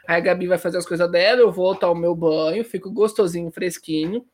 [0.08, 2.90] Aí a Gabi vai fazer as coisas dela, eu vou tomar o meu banho, fico
[2.90, 4.24] gostosinho, fresquinho.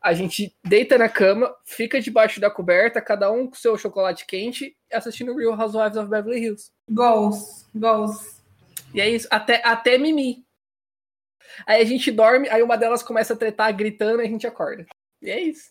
[0.00, 4.74] A gente deita na cama, fica debaixo da coberta, cada um com seu chocolate quente,
[4.90, 6.70] assistindo Real Housewives of Beverly Hills.
[6.90, 7.66] Goals.
[7.74, 8.40] Goals.
[8.94, 10.44] E é isso, até, até mimi.
[11.66, 14.86] Aí a gente dorme, aí uma delas começa a tretar, gritando, e a gente acorda.
[15.22, 15.70] E é isso.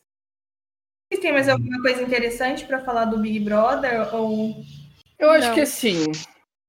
[1.09, 4.13] Vocês têm mais alguma coisa interessante para falar do Big Brother?
[4.13, 4.63] Ou
[5.17, 5.55] Eu acho Não.
[5.55, 6.05] que assim,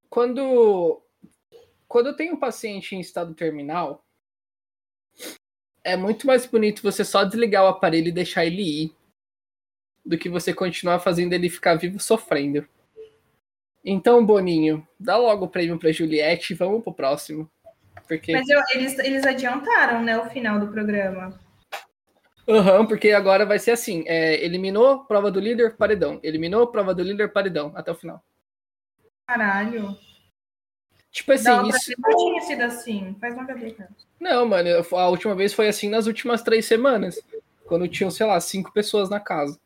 [0.09, 1.03] quando
[1.87, 4.05] quando tenho um paciente em estado terminal,
[5.83, 8.97] é muito mais bonito você só desligar o aparelho e deixar ele ir
[10.05, 12.67] do que você continuar fazendo ele ficar vivo sofrendo.
[13.85, 17.51] Então, Boninho, dá logo o prêmio pra Juliette e vamos pro próximo.
[18.11, 21.39] Porque, Mas eu- eles, eles adiantaram, né, o final do programa.
[22.49, 26.19] Aham, porque agora vai ser assim: é, eliminou prova do líder, paredão.
[26.21, 28.21] Eliminou prova do líder, paredão, até o final.
[29.29, 29.97] Caralho.
[31.13, 31.93] Tipo assim, Não, isso.
[32.01, 33.17] não tinha sido assim.
[33.21, 33.89] Faz uma cabeça.
[34.19, 37.23] Não, mano, a última vez foi assim nas últimas três semanas.
[37.65, 39.57] Quando tinham, sei lá, cinco pessoas na casa.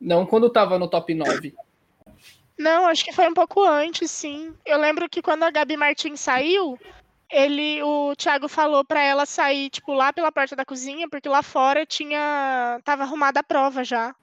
[0.00, 1.56] Não quando tava no top 9.
[2.56, 4.54] Não, acho que foi um pouco antes, sim.
[4.64, 6.78] Eu lembro que quando a Gabi Martins saiu,
[7.30, 11.42] ele, o Thiago falou pra ela sair, tipo, lá pela porta da cozinha, porque lá
[11.42, 12.80] fora tinha.
[12.84, 14.14] tava arrumada a prova já.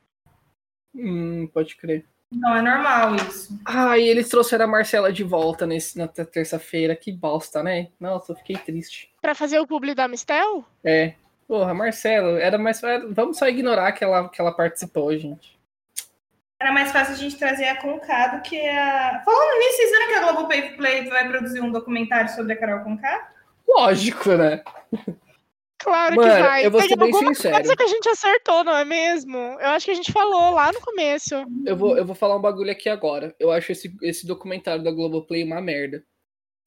[0.95, 2.05] Hum, pode crer.
[2.31, 3.59] Não, é normal isso.
[3.65, 6.95] Ah, e eles trouxeram a Marcela de volta nesse, na ter- terça-feira.
[6.95, 7.89] Que bosta, né?
[7.99, 9.11] Nossa, eu fiquei triste.
[9.21, 10.65] Pra fazer o publi da Mistel?
[10.83, 11.13] É.
[11.47, 12.81] Porra, Marcela, era mais.
[12.81, 15.52] era- Vamos só ignorar que ela, que ela participou, gente.
[16.63, 19.21] Era mais fácil a gente trazer a Conká do que a.
[19.25, 22.85] Falando nisso, vocês viram que a Globoplay Play vai produzir um documentário sobre a Carol
[22.85, 23.33] Conká?
[23.67, 24.63] Lógico, né?
[25.77, 26.65] Claro Mano, que vai.
[26.65, 27.55] eu vou ser bem alguma sincero.
[27.55, 29.37] coisa que a gente acertou, não é mesmo?
[29.37, 31.35] Eu acho que a gente falou lá no começo.
[31.65, 33.35] Eu vou, eu vou falar um bagulho aqui agora.
[33.37, 36.01] Eu acho esse, esse documentário da Globoplay uma merda.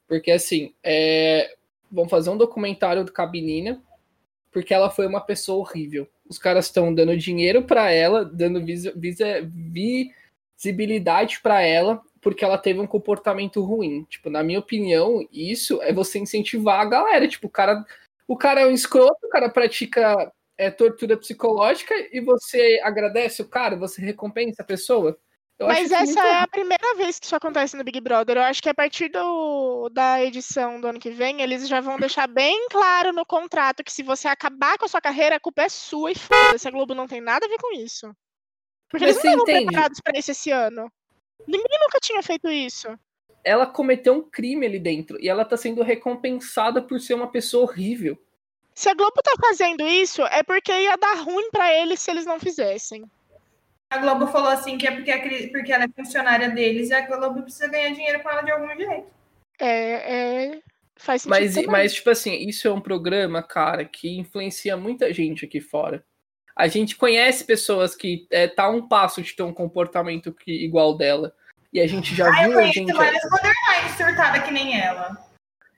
[0.06, 1.54] Porque, assim, é...
[1.90, 3.82] vão fazer um documentário do Cabinina
[4.52, 6.06] porque ela foi uma pessoa horrível.
[6.28, 9.24] Os caras estão dando dinheiro pra ela, dando visi- visi-
[10.56, 14.04] visibilidade pra ela porque ela teve um comportamento ruim.
[14.10, 17.28] Tipo, na minha opinião, isso é você incentivar a galera.
[17.28, 17.84] Tipo, o cara,
[18.26, 23.48] o cara é um escroto, o cara pratica é, tortura psicológica e você agradece o
[23.48, 25.16] cara, você recompensa a pessoa.
[25.58, 28.36] Eu Mas essa é a primeira vez que isso acontece no Big Brother.
[28.36, 31.98] Eu acho que a partir do, da edição do ano que vem, eles já vão
[31.98, 35.62] deixar bem claro no contrato que se você acabar com a sua carreira, a culpa
[35.62, 36.68] é sua e foda-se.
[36.68, 38.14] A Globo não tem nada a ver com isso.
[38.90, 39.66] Porque Mas eles não estavam entende?
[39.66, 40.92] preparados para isso esse ano.
[41.46, 42.88] Ninguém nunca tinha feito isso.
[43.42, 47.64] Ela cometeu um crime ali dentro e ela tá sendo recompensada por ser uma pessoa
[47.64, 48.18] horrível.
[48.74, 52.26] Se a Globo tá fazendo isso, é porque ia dar ruim pra eles se eles
[52.26, 53.08] não fizessem.
[53.90, 57.06] A Globo falou assim que é porque, a porque ela é funcionária deles e a
[57.06, 59.06] Globo precisa ganhar dinheiro com ela de algum jeito.
[59.58, 60.60] É, é,
[60.96, 61.40] faz sentido.
[61.40, 61.70] Mas, também.
[61.70, 66.04] mas, tipo assim, isso é um programa, cara, que influencia muita gente aqui fora.
[66.54, 70.52] A gente conhece pessoas que é, tá a um passo de ter um comportamento que,
[70.52, 71.34] igual dela.
[71.72, 72.92] E a gente já Ah, eu viu a conheço gente.
[72.92, 75.16] várias borderline surtada que nem ela.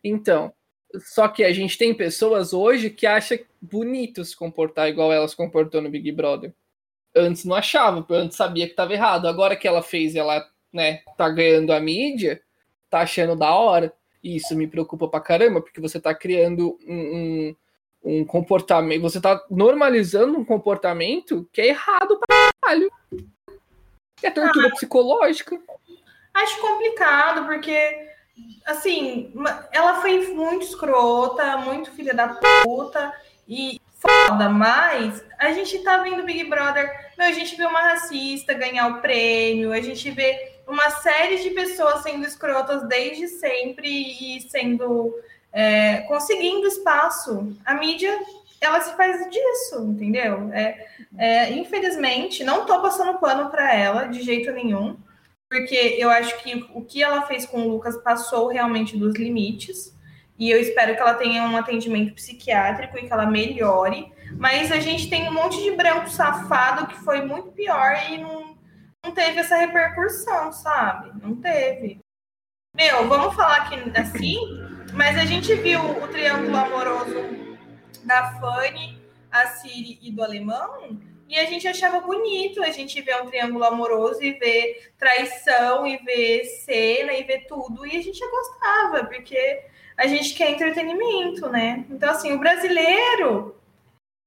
[0.02, 0.52] Então,
[1.00, 5.36] só que a gente tem pessoas hoje que acham bonito se comportar igual ela se
[5.36, 6.54] comportou no Big Brother.
[7.18, 9.26] Antes não achava, porque antes sabia que estava errado.
[9.26, 12.40] Agora que ela fez, ela, né, tá ganhando a mídia,
[12.88, 13.92] tá achando da hora.
[14.22, 17.54] E isso me preocupa pra caramba, porque você tá criando um,
[18.04, 22.90] um, um comportamento, você tá normalizando um comportamento que é errado pra caralho.
[24.22, 25.60] É tortura psicológica.
[26.34, 28.08] Acho complicado, porque,
[28.66, 29.32] assim,
[29.72, 32.28] ela foi muito escrota, muito filha da
[32.64, 33.12] puta
[33.46, 38.54] e foda, mas a gente tá vendo Big Brother, meu, a gente vê uma racista
[38.54, 44.40] ganhar o prêmio, a gente vê uma série de pessoas sendo escrotas desde sempre e
[44.42, 45.14] sendo.
[45.52, 47.56] é, conseguindo espaço.
[47.64, 48.18] A mídia,
[48.60, 50.50] ela se faz disso, entendeu?
[50.52, 54.96] É, é, infelizmente, não tô passando pano para ela de jeito nenhum
[55.48, 59.96] porque eu acho que o que ela fez com o Lucas passou realmente dos limites.
[60.38, 64.12] E eu espero que ela tenha um atendimento psiquiátrico e que ela melhore.
[64.38, 68.56] Mas a gente tem um monte de branco safado que foi muito pior e não,
[69.04, 71.10] não teve essa repercussão, sabe?
[71.20, 71.98] Não teve.
[72.76, 74.36] Meu, vamos falar aqui assim,
[74.94, 77.16] mas a gente viu o triângulo amoroso
[78.04, 78.96] da Fanny,
[79.32, 83.64] a Siri e do alemão, e a gente achava bonito a gente ver um triângulo
[83.64, 87.84] amoroso e ver traição e ver cena e ver tudo.
[87.84, 89.62] E a gente gostava, porque
[89.98, 91.84] a gente quer entretenimento, né?
[91.90, 93.56] Então, assim, o brasileiro,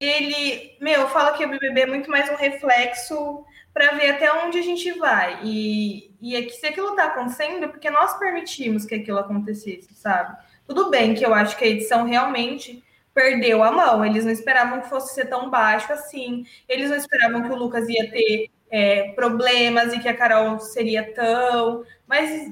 [0.01, 4.59] ele, meu, fala que o BBB é muito mais um reflexo para ver até onde
[4.59, 5.39] a gente vai.
[5.45, 9.93] E, e é que se aquilo tá acontecendo, é porque nós permitimos que aquilo acontecesse,
[9.93, 10.37] sabe?
[10.67, 14.05] Tudo bem que eu acho que a edição realmente perdeu a mão.
[14.05, 16.45] Eles não esperavam que fosse ser tão baixo assim.
[16.67, 21.13] Eles não esperavam que o Lucas ia ter é, problemas e que a Carol seria
[21.13, 21.85] tão.
[22.05, 22.51] Mas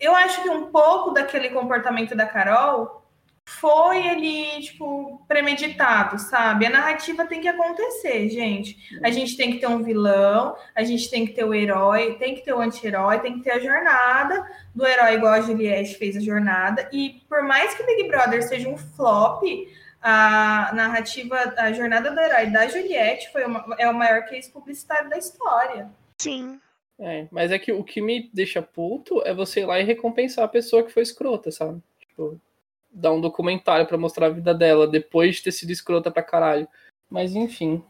[0.00, 3.02] eu acho que um pouco daquele comportamento da Carol
[3.48, 6.66] foi ele, tipo, premeditado, sabe?
[6.66, 8.76] A narrativa tem que acontecer, gente.
[9.04, 12.34] A gente tem que ter um vilão, a gente tem que ter o herói, tem
[12.34, 16.16] que ter o anti-herói, tem que ter a jornada do herói, igual a Juliette fez
[16.16, 16.88] a jornada.
[16.92, 19.44] E por mais que Big Brother seja um flop,
[20.02, 25.08] a narrativa, a jornada do herói da Juliette foi uma, é o maior case publicitário
[25.08, 25.88] da história.
[26.18, 26.60] Sim.
[26.98, 30.44] É, mas é que o que me deixa puto é você ir lá e recompensar
[30.44, 31.82] a pessoa que foi escrota, sabe?
[32.00, 32.40] Tipo,
[32.90, 36.66] dar um documentário pra mostrar a vida dela depois de ter sido escrota pra caralho.
[37.10, 37.84] Mas enfim.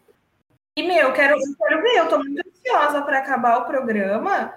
[0.76, 4.52] E, meu, eu quero, eu quero ver, eu tô muito ansiosa para acabar o programa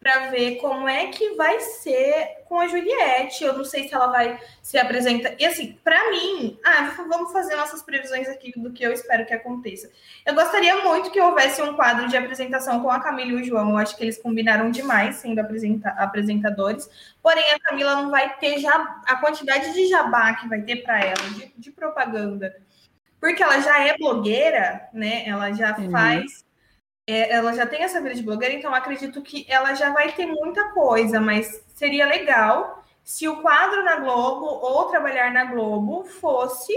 [0.00, 3.44] para ver como é que vai ser com a Juliette.
[3.44, 5.34] Eu não sei se ela vai se apresentar.
[5.38, 9.34] E assim, para mim, ah, vamos fazer nossas previsões aqui do que eu espero que
[9.34, 9.90] aconteça.
[10.24, 13.70] Eu gostaria muito que houvesse um quadro de apresentação com a Camila e o João.
[13.70, 16.88] Eu acho que eles combinaram demais sendo apresenta apresentadores.
[17.22, 20.98] Porém, a Camila não vai ter já a quantidade de jabá que vai ter para
[20.98, 22.56] ela, de, de, propaganda.
[23.20, 25.28] Porque ela já é blogueira, né?
[25.28, 25.90] Ela já uhum.
[25.90, 26.42] faz
[27.06, 30.26] é, ela já tem essa vida de blogueira, então acredito que ela já vai ter
[30.26, 36.72] muita coisa, mas seria legal se o quadro na Globo ou trabalhar na Globo fosse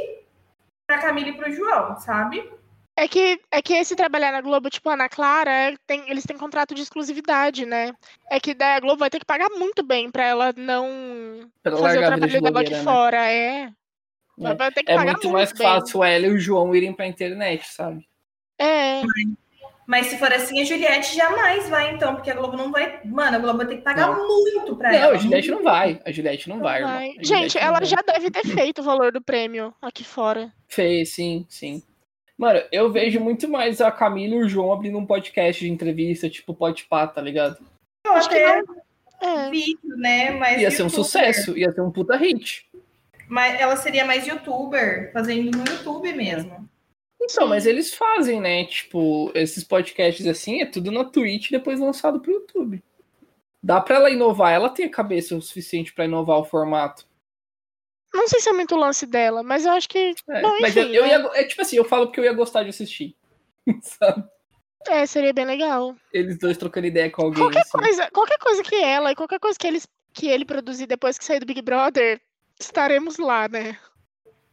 [0.88, 2.52] para Camila e para o João, sabe?
[2.96, 6.38] É que, é que esse trabalhar na Globo, tipo Ana Clara, é, tem, eles têm
[6.38, 7.92] contrato de exclusividade, né?
[8.30, 11.76] É que daí a Globo vai ter que pagar muito bem para ela não pra
[11.78, 12.84] fazer o trabalho de dela aqui né?
[12.84, 13.72] fora, é.
[14.40, 15.68] É, Vai ter que é pagar muito mais bem.
[15.68, 18.08] fácil ela e o João irem pra internet, sabe?
[18.60, 19.02] É.
[19.02, 19.38] Mas
[20.08, 23.02] se for assim, a Juliette jamais vai, então, porque a Globo não vai.
[23.04, 24.28] Mano, a Globo vai ter que pagar Não.
[24.28, 25.14] muito pra Não, ela.
[25.16, 26.02] a Juliette não vai.
[26.06, 26.94] A Juliette não, Não vai, irmão.
[26.94, 27.08] vai.
[27.10, 27.86] Juliette Gente, não ela vai.
[27.86, 30.54] já deve ter feito o valor do prêmio aqui fora.
[30.70, 31.84] Fez, sim, sim.
[32.38, 36.30] Mano, eu vejo muito mais a Camila e o João abrindo um podcast de entrevista,
[36.30, 37.58] tipo Podpah, tá ligado?
[38.06, 38.64] Eu Acho que até
[39.22, 39.50] É.
[39.50, 40.32] vídeo, né?
[40.32, 41.06] Mas Ia ser um youtuber.
[41.06, 42.66] sucesso, ia ser um puta hit.
[43.28, 46.68] Mas ela seria mais youtuber, fazendo no YouTube mesmo.
[47.24, 48.66] Então, mas eles fazem, né?
[48.66, 52.84] Tipo, esses podcasts assim, é tudo na Twitch e depois lançado pro YouTube.
[53.62, 57.06] Dá pra ela inovar, ela tem a cabeça o suficiente pra inovar o formato.
[58.14, 60.14] Não sei se é muito o lance dela, mas eu acho que.
[60.30, 61.10] É, Bom, mas enfim, eu, eu né?
[61.10, 63.16] ia, é tipo assim, eu falo porque eu ia gostar de assistir.
[63.82, 64.28] Sabe?
[64.88, 65.96] É, seria bem legal.
[66.12, 67.42] Eles dois trocando ideia com alguém.
[67.42, 67.78] Qualquer assim.
[67.78, 71.24] coisa, qualquer coisa que ela e qualquer coisa que, eles, que ele produzir depois que
[71.24, 72.22] sair do Big Brother,
[72.60, 73.78] estaremos lá, né?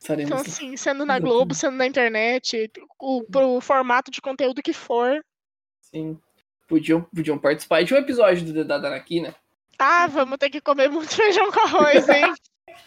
[0.01, 1.19] Saremos Então, assim, sendo na.
[1.19, 5.23] Globo, sendo na internet, o, pro formato de conteúdo que for.
[5.83, 6.19] Sim.
[6.67, 9.35] Podiam, podiam participar de um episódio do Dedada Anaquina.
[9.79, 12.33] Ah, vamos ter que comer muito feijão com arroz, hein?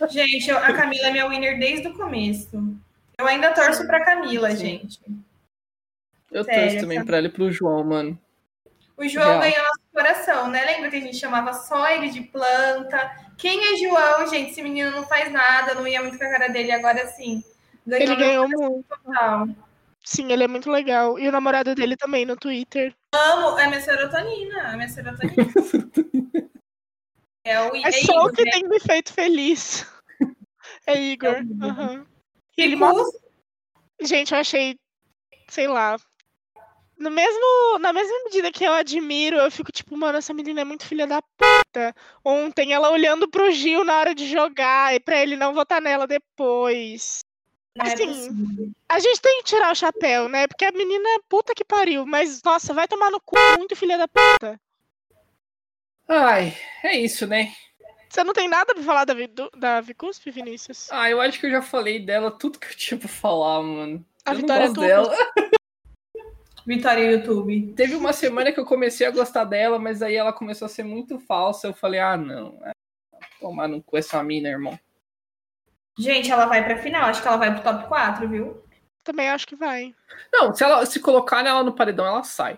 [0.09, 2.49] Gente, eu- a Camila é minha winner desde o começo.
[3.17, 4.57] Eu ainda torço pra Camila, Sim.
[4.57, 4.99] gente.
[6.31, 8.19] Eu Sério, torço também essa- pra ele e pro João, mano.
[8.97, 9.41] O João Real.
[9.41, 10.65] ganhou nosso coração, né?
[10.65, 13.22] Lembra que a gente chamava só ele de planta?
[13.37, 14.51] Quem é João, gente?
[14.51, 16.71] Esse menino não faz nada, não ia muito com a cara dele.
[16.71, 17.43] Agora sim.
[17.85, 18.85] Ganhou Ele ganhou muito.
[18.87, 19.47] total.
[20.03, 21.17] Sim, ele é muito legal.
[21.17, 22.93] E o namorado dele também no Twitter.
[23.13, 24.73] Amo, é minha serotonina.
[24.73, 25.35] É minha serotonina.
[27.45, 28.51] é o É só o Igor, que né?
[28.51, 29.85] tem me feito feliz.
[30.85, 31.35] É Igor.
[31.35, 32.05] É o aham.
[32.51, 33.19] Que Ele custa.
[34.01, 34.77] Gente, eu achei,
[35.49, 35.97] sei lá.
[37.03, 40.63] No mesmo, na mesma medida que eu admiro, eu fico tipo, mano, essa menina é
[40.63, 41.93] muito filha da puta.
[42.23, 46.07] Ontem ela olhando pro Gil na hora de jogar e pra ele não votar nela
[46.07, 47.19] depois.
[47.77, 48.29] É assim.
[48.87, 50.47] A gente tem que tirar o chapéu, né?
[50.47, 53.97] Porque a menina é puta que pariu, mas nossa, vai tomar no cu muito filha
[53.97, 54.57] da puta.
[56.07, 57.51] Ai, é isso, né?
[58.07, 60.87] Você não tem nada pra falar da, do- da Vicusp, Vinícius?
[60.89, 64.05] Ah, eu acho que eu já falei dela tudo que eu tinha pra falar, mano.
[64.23, 65.09] A eu Vitória não gosto Tudo.
[65.09, 65.17] dela.
[66.65, 67.73] Vitória YouTube.
[67.75, 70.83] Teve uma semana que eu comecei a gostar dela, mas aí ela começou a ser
[70.83, 71.67] muito falsa.
[71.67, 72.57] Eu falei, ah, não.
[72.63, 72.71] É,
[73.39, 74.79] tomar no cu essa mina, irmão.
[75.97, 77.03] Gente, ela vai pra final.
[77.03, 78.63] Acho que ela vai pro top 4, viu?
[79.03, 79.93] Também acho que vai.
[80.31, 82.57] Não, se ela se colocar ela no paredão, ela sai.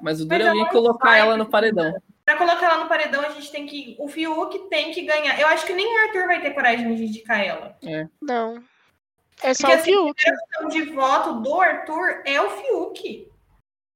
[0.00, 1.92] Mas o duro é colocar ela no paredão.
[2.24, 3.96] Pra colocar ela no paredão, a gente tem que.
[3.98, 5.38] O Fiuk tem que ganhar.
[5.38, 7.76] Eu acho que nem o Arthur vai ter coragem de indicar ela.
[8.22, 8.62] Não.
[9.42, 10.24] É só Porque, o assim, Fiuk.
[10.48, 13.29] Então, de voto do Arthur é o Fiuk.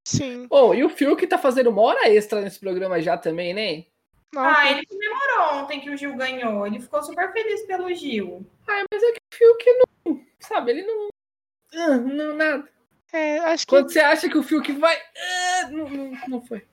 [0.05, 0.47] Sim.
[0.51, 3.85] Oh, e o Fiuk tá fazendo uma hora extra nesse programa já também, né?
[4.35, 4.59] Nossa.
[4.61, 6.67] Ah, ele comemorou ontem que o Gil ganhou.
[6.67, 8.45] Ele ficou super feliz pelo Gil.
[8.69, 9.65] Ah, mas é que o Fiuk
[10.07, 10.21] não.
[10.41, 11.09] Sabe, ele não.
[11.75, 12.69] Ah, não, nada.
[13.13, 14.97] É, acho que Quando você acha que o Fiuk vai.
[14.97, 16.65] ah, não, não, não foi.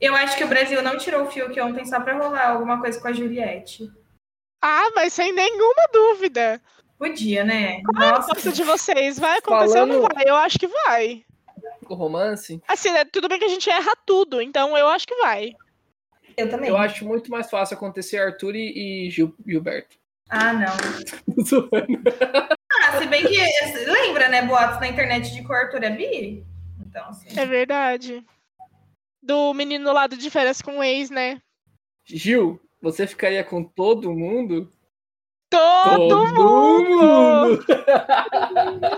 [0.00, 3.00] Eu acho que o Brasil não tirou o Fiuk ontem só pra rolar alguma coisa
[3.00, 3.90] com a Juliette.
[4.62, 6.60] Ah, mas sem nenhuma dúvida.
[6.98, 7.82] Podia, né?
[7.82, 9.18] Qual é a Nossa, de vocês?
[9.18, 10.24] Vai acontecer ou não Falando- vai?
[10.26, 11.24] Eu acho que vai.
[11.92, 12.60] O romance.
[12.68, 15.52] Assim, né, tudo bem que a gente erra tudo, então eu acho que vai.
[16.36, 16.68] Eu também.
[16.70, 19.96] Eu acho muito mais fácil acontecer Arthur e e Gil- Gilberto.
[20.28, 20.66] Ah, não.
[22.86, 23.36] Ah, se bem que.
[23.90, 24.42] Lembra, né?
[24.42, 26.44] Boatos na internet de que o Arthur é bi?
[26.84, 27.28] Então, assim.
[27.38, 28.24] É verdade.
[29.22, 31.40] Do menino lá do de férias com o ex, né?
[32.04, 34.70] Gil, você ficaria com todo mundo?
[35.54, 36.98] Todo, mundo!
[36.98, 37.64] mundo!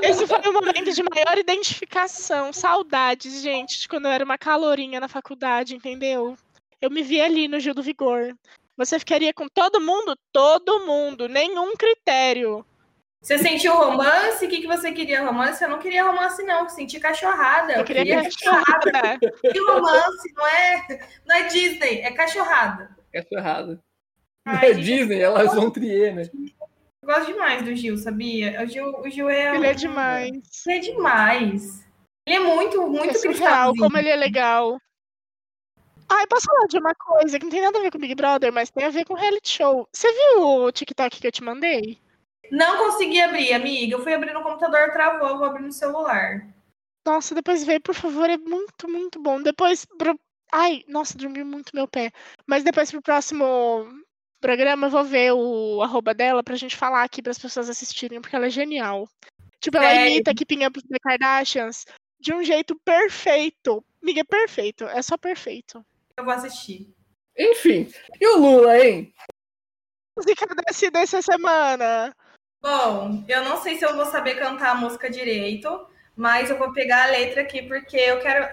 [0.02, 2.52] Esse foi o momento de maior identificação.
[2.52, 6.36] Saudades, gente, de quando eu era uma calorinha na faculdade, entendeu?
[6.80, 8.34] Eu me vi ali no Gil do Vigor.
[8.76, 10.16] Você ficaria com todo mundo?
[10.32, 11.28] Todo mundo.
[11.28, 12.64] Nenhum critério.
[13.20, 14.44] Você sentiu romance?
[14.44, 15.24] O que, que você queria?
[15.24, 15.62] Romance?
[15.62, 16.60] Eu não queria romance, não.
[16.60, 17.74] Eu senti cachorrada.
[17.74, 18.64] Eu queria cachorrada.
[18.92, 19.18] cachorrada.
[19.42, 20.86] E romance não é,
[21.26, 22.96] não é Disney, é cachorrada.
[23.12, 23.82] Cachorrada.
[24.46, 26.22] Ai, É gente, Disney, elas vão trier, né?
[27.02, 28.62] Eu gosto demais do Gil, sabia?
[28.62, 29.56] O Gil, o Gil é.
[29.56, 30.66] Ele é demais.
[30.66, 31.84] Ele é demais.
[32.26, 34.78] Ele é muito, muito É surreal, como ele é legal.
[36.08, 38.52] Ai, posso falar de uma coisa que não tem nada a ver com Big Brother,
[38.52, 39.88] mas tem a ver com reality show.
[39.92, 41.98] Você viu o TikTok que eu te mandei?
[42.50, 43.94] Não consegui abrir, amiga.
[43.96, 46.46] Eu fui abrir no computador, travou, eu vou abrir no celular.
[47.04, 49.42] Nossa, depois vê, por favor, é muito, muito bom.
[49.42, 50.18] Depois pro...
[50.52, 52.12] Ai, nossa, dormi muito meu pé.
[52.46, 53.88] Mas depois pro próximo
[54.40, 58.36] programa eu vou ver o arroba dela pra gente falar aqui pras pessoas assistirem, porque
[58.36, 59.08] ela é genial.
[59.60, 60.12] Tipo, ela Sério?
[60.12, 61.84] imita Keeping Up with the Kardashians
[62.20, 63.84] de um jeito perfeito.
[64.02, 64.84] Amiga, é perfeito.
[64.84, 65.84] É só perfeito.
[66.16, 66.94] Eu vou assistir.
[67.36, 67.90] Enfim.
[68.20, 69.12] E o Lula, hein?
[70.16, 72.14] Música desse, dessa semana.
[72.62, 76.72] Bom, eu não sei se eu vou saber cantar a música direito, mas eu vou
[76.72, 78.48] pegar a letra aqui porque eu quero,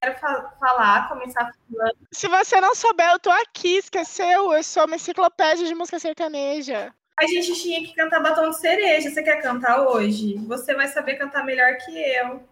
[0.00, 1.96] quero fa- falar, começar falando.
[2.12, 4.52] Se você não souber, eu tô aqui, esqueceu?
[4.52, 6.94] Eu sou uma enciclopédia de música sertaneja.
[7.18, 9.08] A gente tinha que cantar Batom de Cereja.
[9.10, 10.36] Você quer cantar hoje?
[10.46, 12.42] Você vai saber cantar melhor que eu.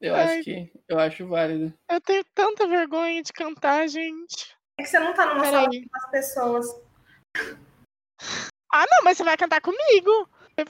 [0.00, 0.24] Eu Ai.
[0.36, 0.72] acho que.
[0.86, 1.72] Eu acho válido.
[1.90, 4.54] Eu tenho tanta vergonha de cantar, gente.
[4.78, 5.52] É que você não tá numa Peraí.
[5.52, 6.66] sala com as pessoas.
[8.72, 10.28] Ah, não, mas você vai cantar comigo.
[10.58, 10.62] É,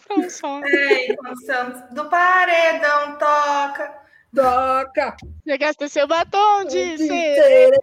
[1.13, 4.06] enquanto Santos do paredão toca.
[4.35, 5.17] Toca!
[5.45, 7.81] Você gasta seu batom de De cereja.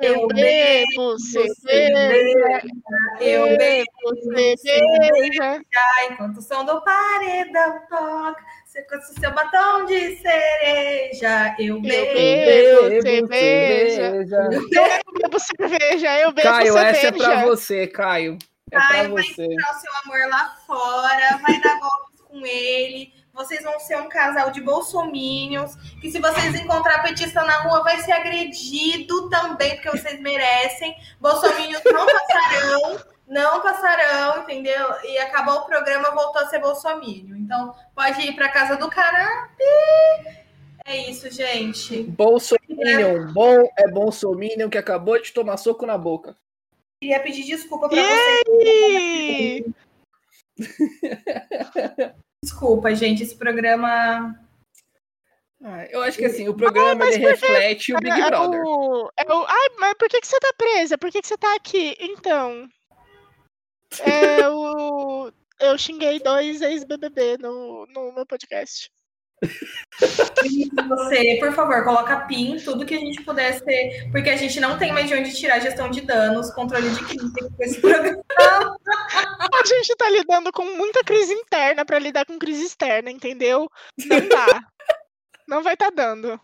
[0.00, 1.52] Eu Eu bebo cerveja.
[1.60, 2.62] cerveja,
[3.20, 3.84] Eu bebo
[4.34, 5.62] bebo cerveja.
[6.10, 8.40] enquanto o som do paredão toca.
[8.66, 11.54] Você o seu batom de cereja.
[11.58, 12.88] Eu Eu bebo.
[12.90, 14.02] bebo cerveja.
[14.02, 14.24] Eu
[15.18, 16.18] bebo cerveja.
[16.20, 16.88] Eu bebo Caio, cerveja.
[16.98, 18.38] essa é pra você, Caio.
[18.70, 19.44] É Ai, pra vai você.
[19.44, 23.12] encontrar o seu amor lá fora, vai dar golpes com ele.
[23.32, 25.74] Vocês vão ser um casal de bolsominions.
[26.00, 30.94] Que se vocês encontrar petista na rua, vai ser agredido também, porque vocês merecem.
[31.18, 34.86] Bolsominions não passarão, não passarão, entendeu?
[35.04, 37.36] E acabou o programa, voltou a ser bolsominion.
[37.36, 40.44] Então, pode ir pra casa do canapé.
[40.84, 42.02] É isso, gente.
[42.02, 46.36] Bolsominion, bom é Bolsominion que acabou de tomar soco na boca.
[47.00, 49.64] Queria pedir desculpa pra vocês.
[52.44, 53.22] Desculpa, gente.
[53.22, 54.36] Esse programa
[55.62, 58.60] Ah, eu acho que assim, o programa mas ele reflete o Big é Brother.
[58.64, 60.98] O, é o, ai, mas por que, que você tá presa?
[60.98, 61.96] Por que, que você tá aqui?
[62.00, 62.68] Então.
[64.00, 65.30] É o.
[65.60, 68.90] Eu xinguei dois ex-BBB no, no meu podcast.
[70.88, 74.78] Você, por favor, coloca PIN, tudo que a gente puder ser, porque a gente não
[74.78, 78.22] tem mais de onde tirar gestão de danos, controle de crise com esse programa.
[79.52, 83.68] A gente tá lidando com muita crise interna pra lidar com crise externa, entendeu?
[84.06, 84.60] Não dá.
[85.46, 86.40] Não vai tá dando.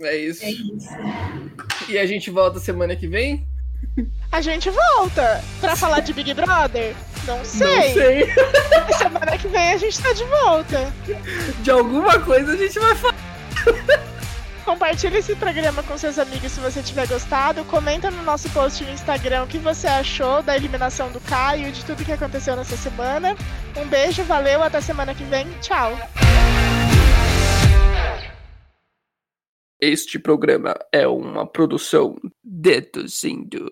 [0.00, 0.44] É isso.
[0.44, 0.88] É isso.
[1.88, 3.46] E a gente volta semana que vem?
[4.30, 6.94] A gente volta pra falar de Big Brother?
[7.28, 7.66] Não sei.
[7.66, 8.34] Não sei.
[8.96, 10.92] Semana que vem a gente tá de volta.
[11.60, 13.14] De alguma coisa a gente vai falar.
[14.64, 17.64] Compartilhe esse programa com seus amigos se você tiver gostado.
[17.66, 21.72] Comenta no nosso post no Instagram o que você achou da eliminação do Caio e
[21.72, 23.36] de tudo que aconteceu nessa semana.
[23.76, 25.46] Um beijo, valeu, até semana que vem.
[25.60, 25.98] Tchau.
[29.78, 33.68] Este programa é uma produção deduzindo.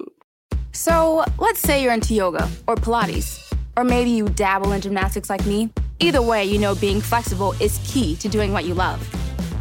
[0.77, 3.46] So, let's say you're into yoga or Pilates,
[3.77, 5.71] or maybe you dabble in gymnastics like me.
[6.01, 9.01] Either way, you know being flexible is key to doing what you love.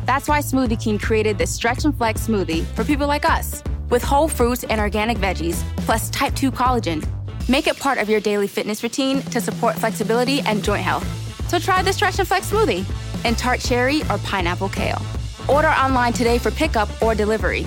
[0.06, 4.04] That's why Smoothie King created this Stretch and Flex smoothie for people like us, with
[4.04, 7.08] whole fruits and organic veggies, plus type 2 collagen.
[7.50, 11.08] Make it part of your daily fitness routine to support flexibility and joint health.
[11.50, 12.86] So try the Stretch and Flex smoothie
[13.26, 15.02] in tart cherry or pineapple kale.
[15.48, 17.64] Order online today for pickup or delivery.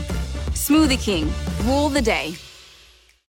[0.54, 1.32] Smoothie King,
[1.64, 2.34] rule the day.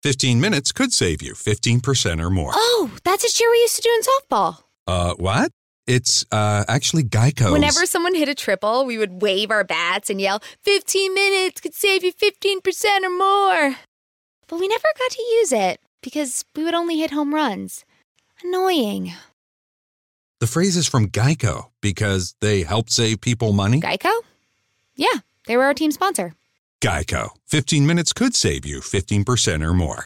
[0.02, 2.52] 15 minutes could save you 15% or more.
[2.54, 4.62] Oh, that's a cheer we used to do in softball.
[4.86, 5.50] Uh, what?
[5.86, 7.52] It's uh, actually Geico's.
[7.52, 11.74] Whenever someone hit a triple, we would wave our bats and yell, 15 minutes could
[11.74, 13.76] save you 15% or more.
[14.48, 17.84] But we never got to use it because we would only hit home runs.
[18.44, 19.12] Annoying.
[20.40, 23.80] The phrase is from Geico because they help save people money.
[23.80, 24.12] Geico?
[24.94, 26.34] Yeah, they were our team sponsor.
[26.82, 27.30] Geico.
[27.46, 29.94] 15 minutes could save you 15% or more.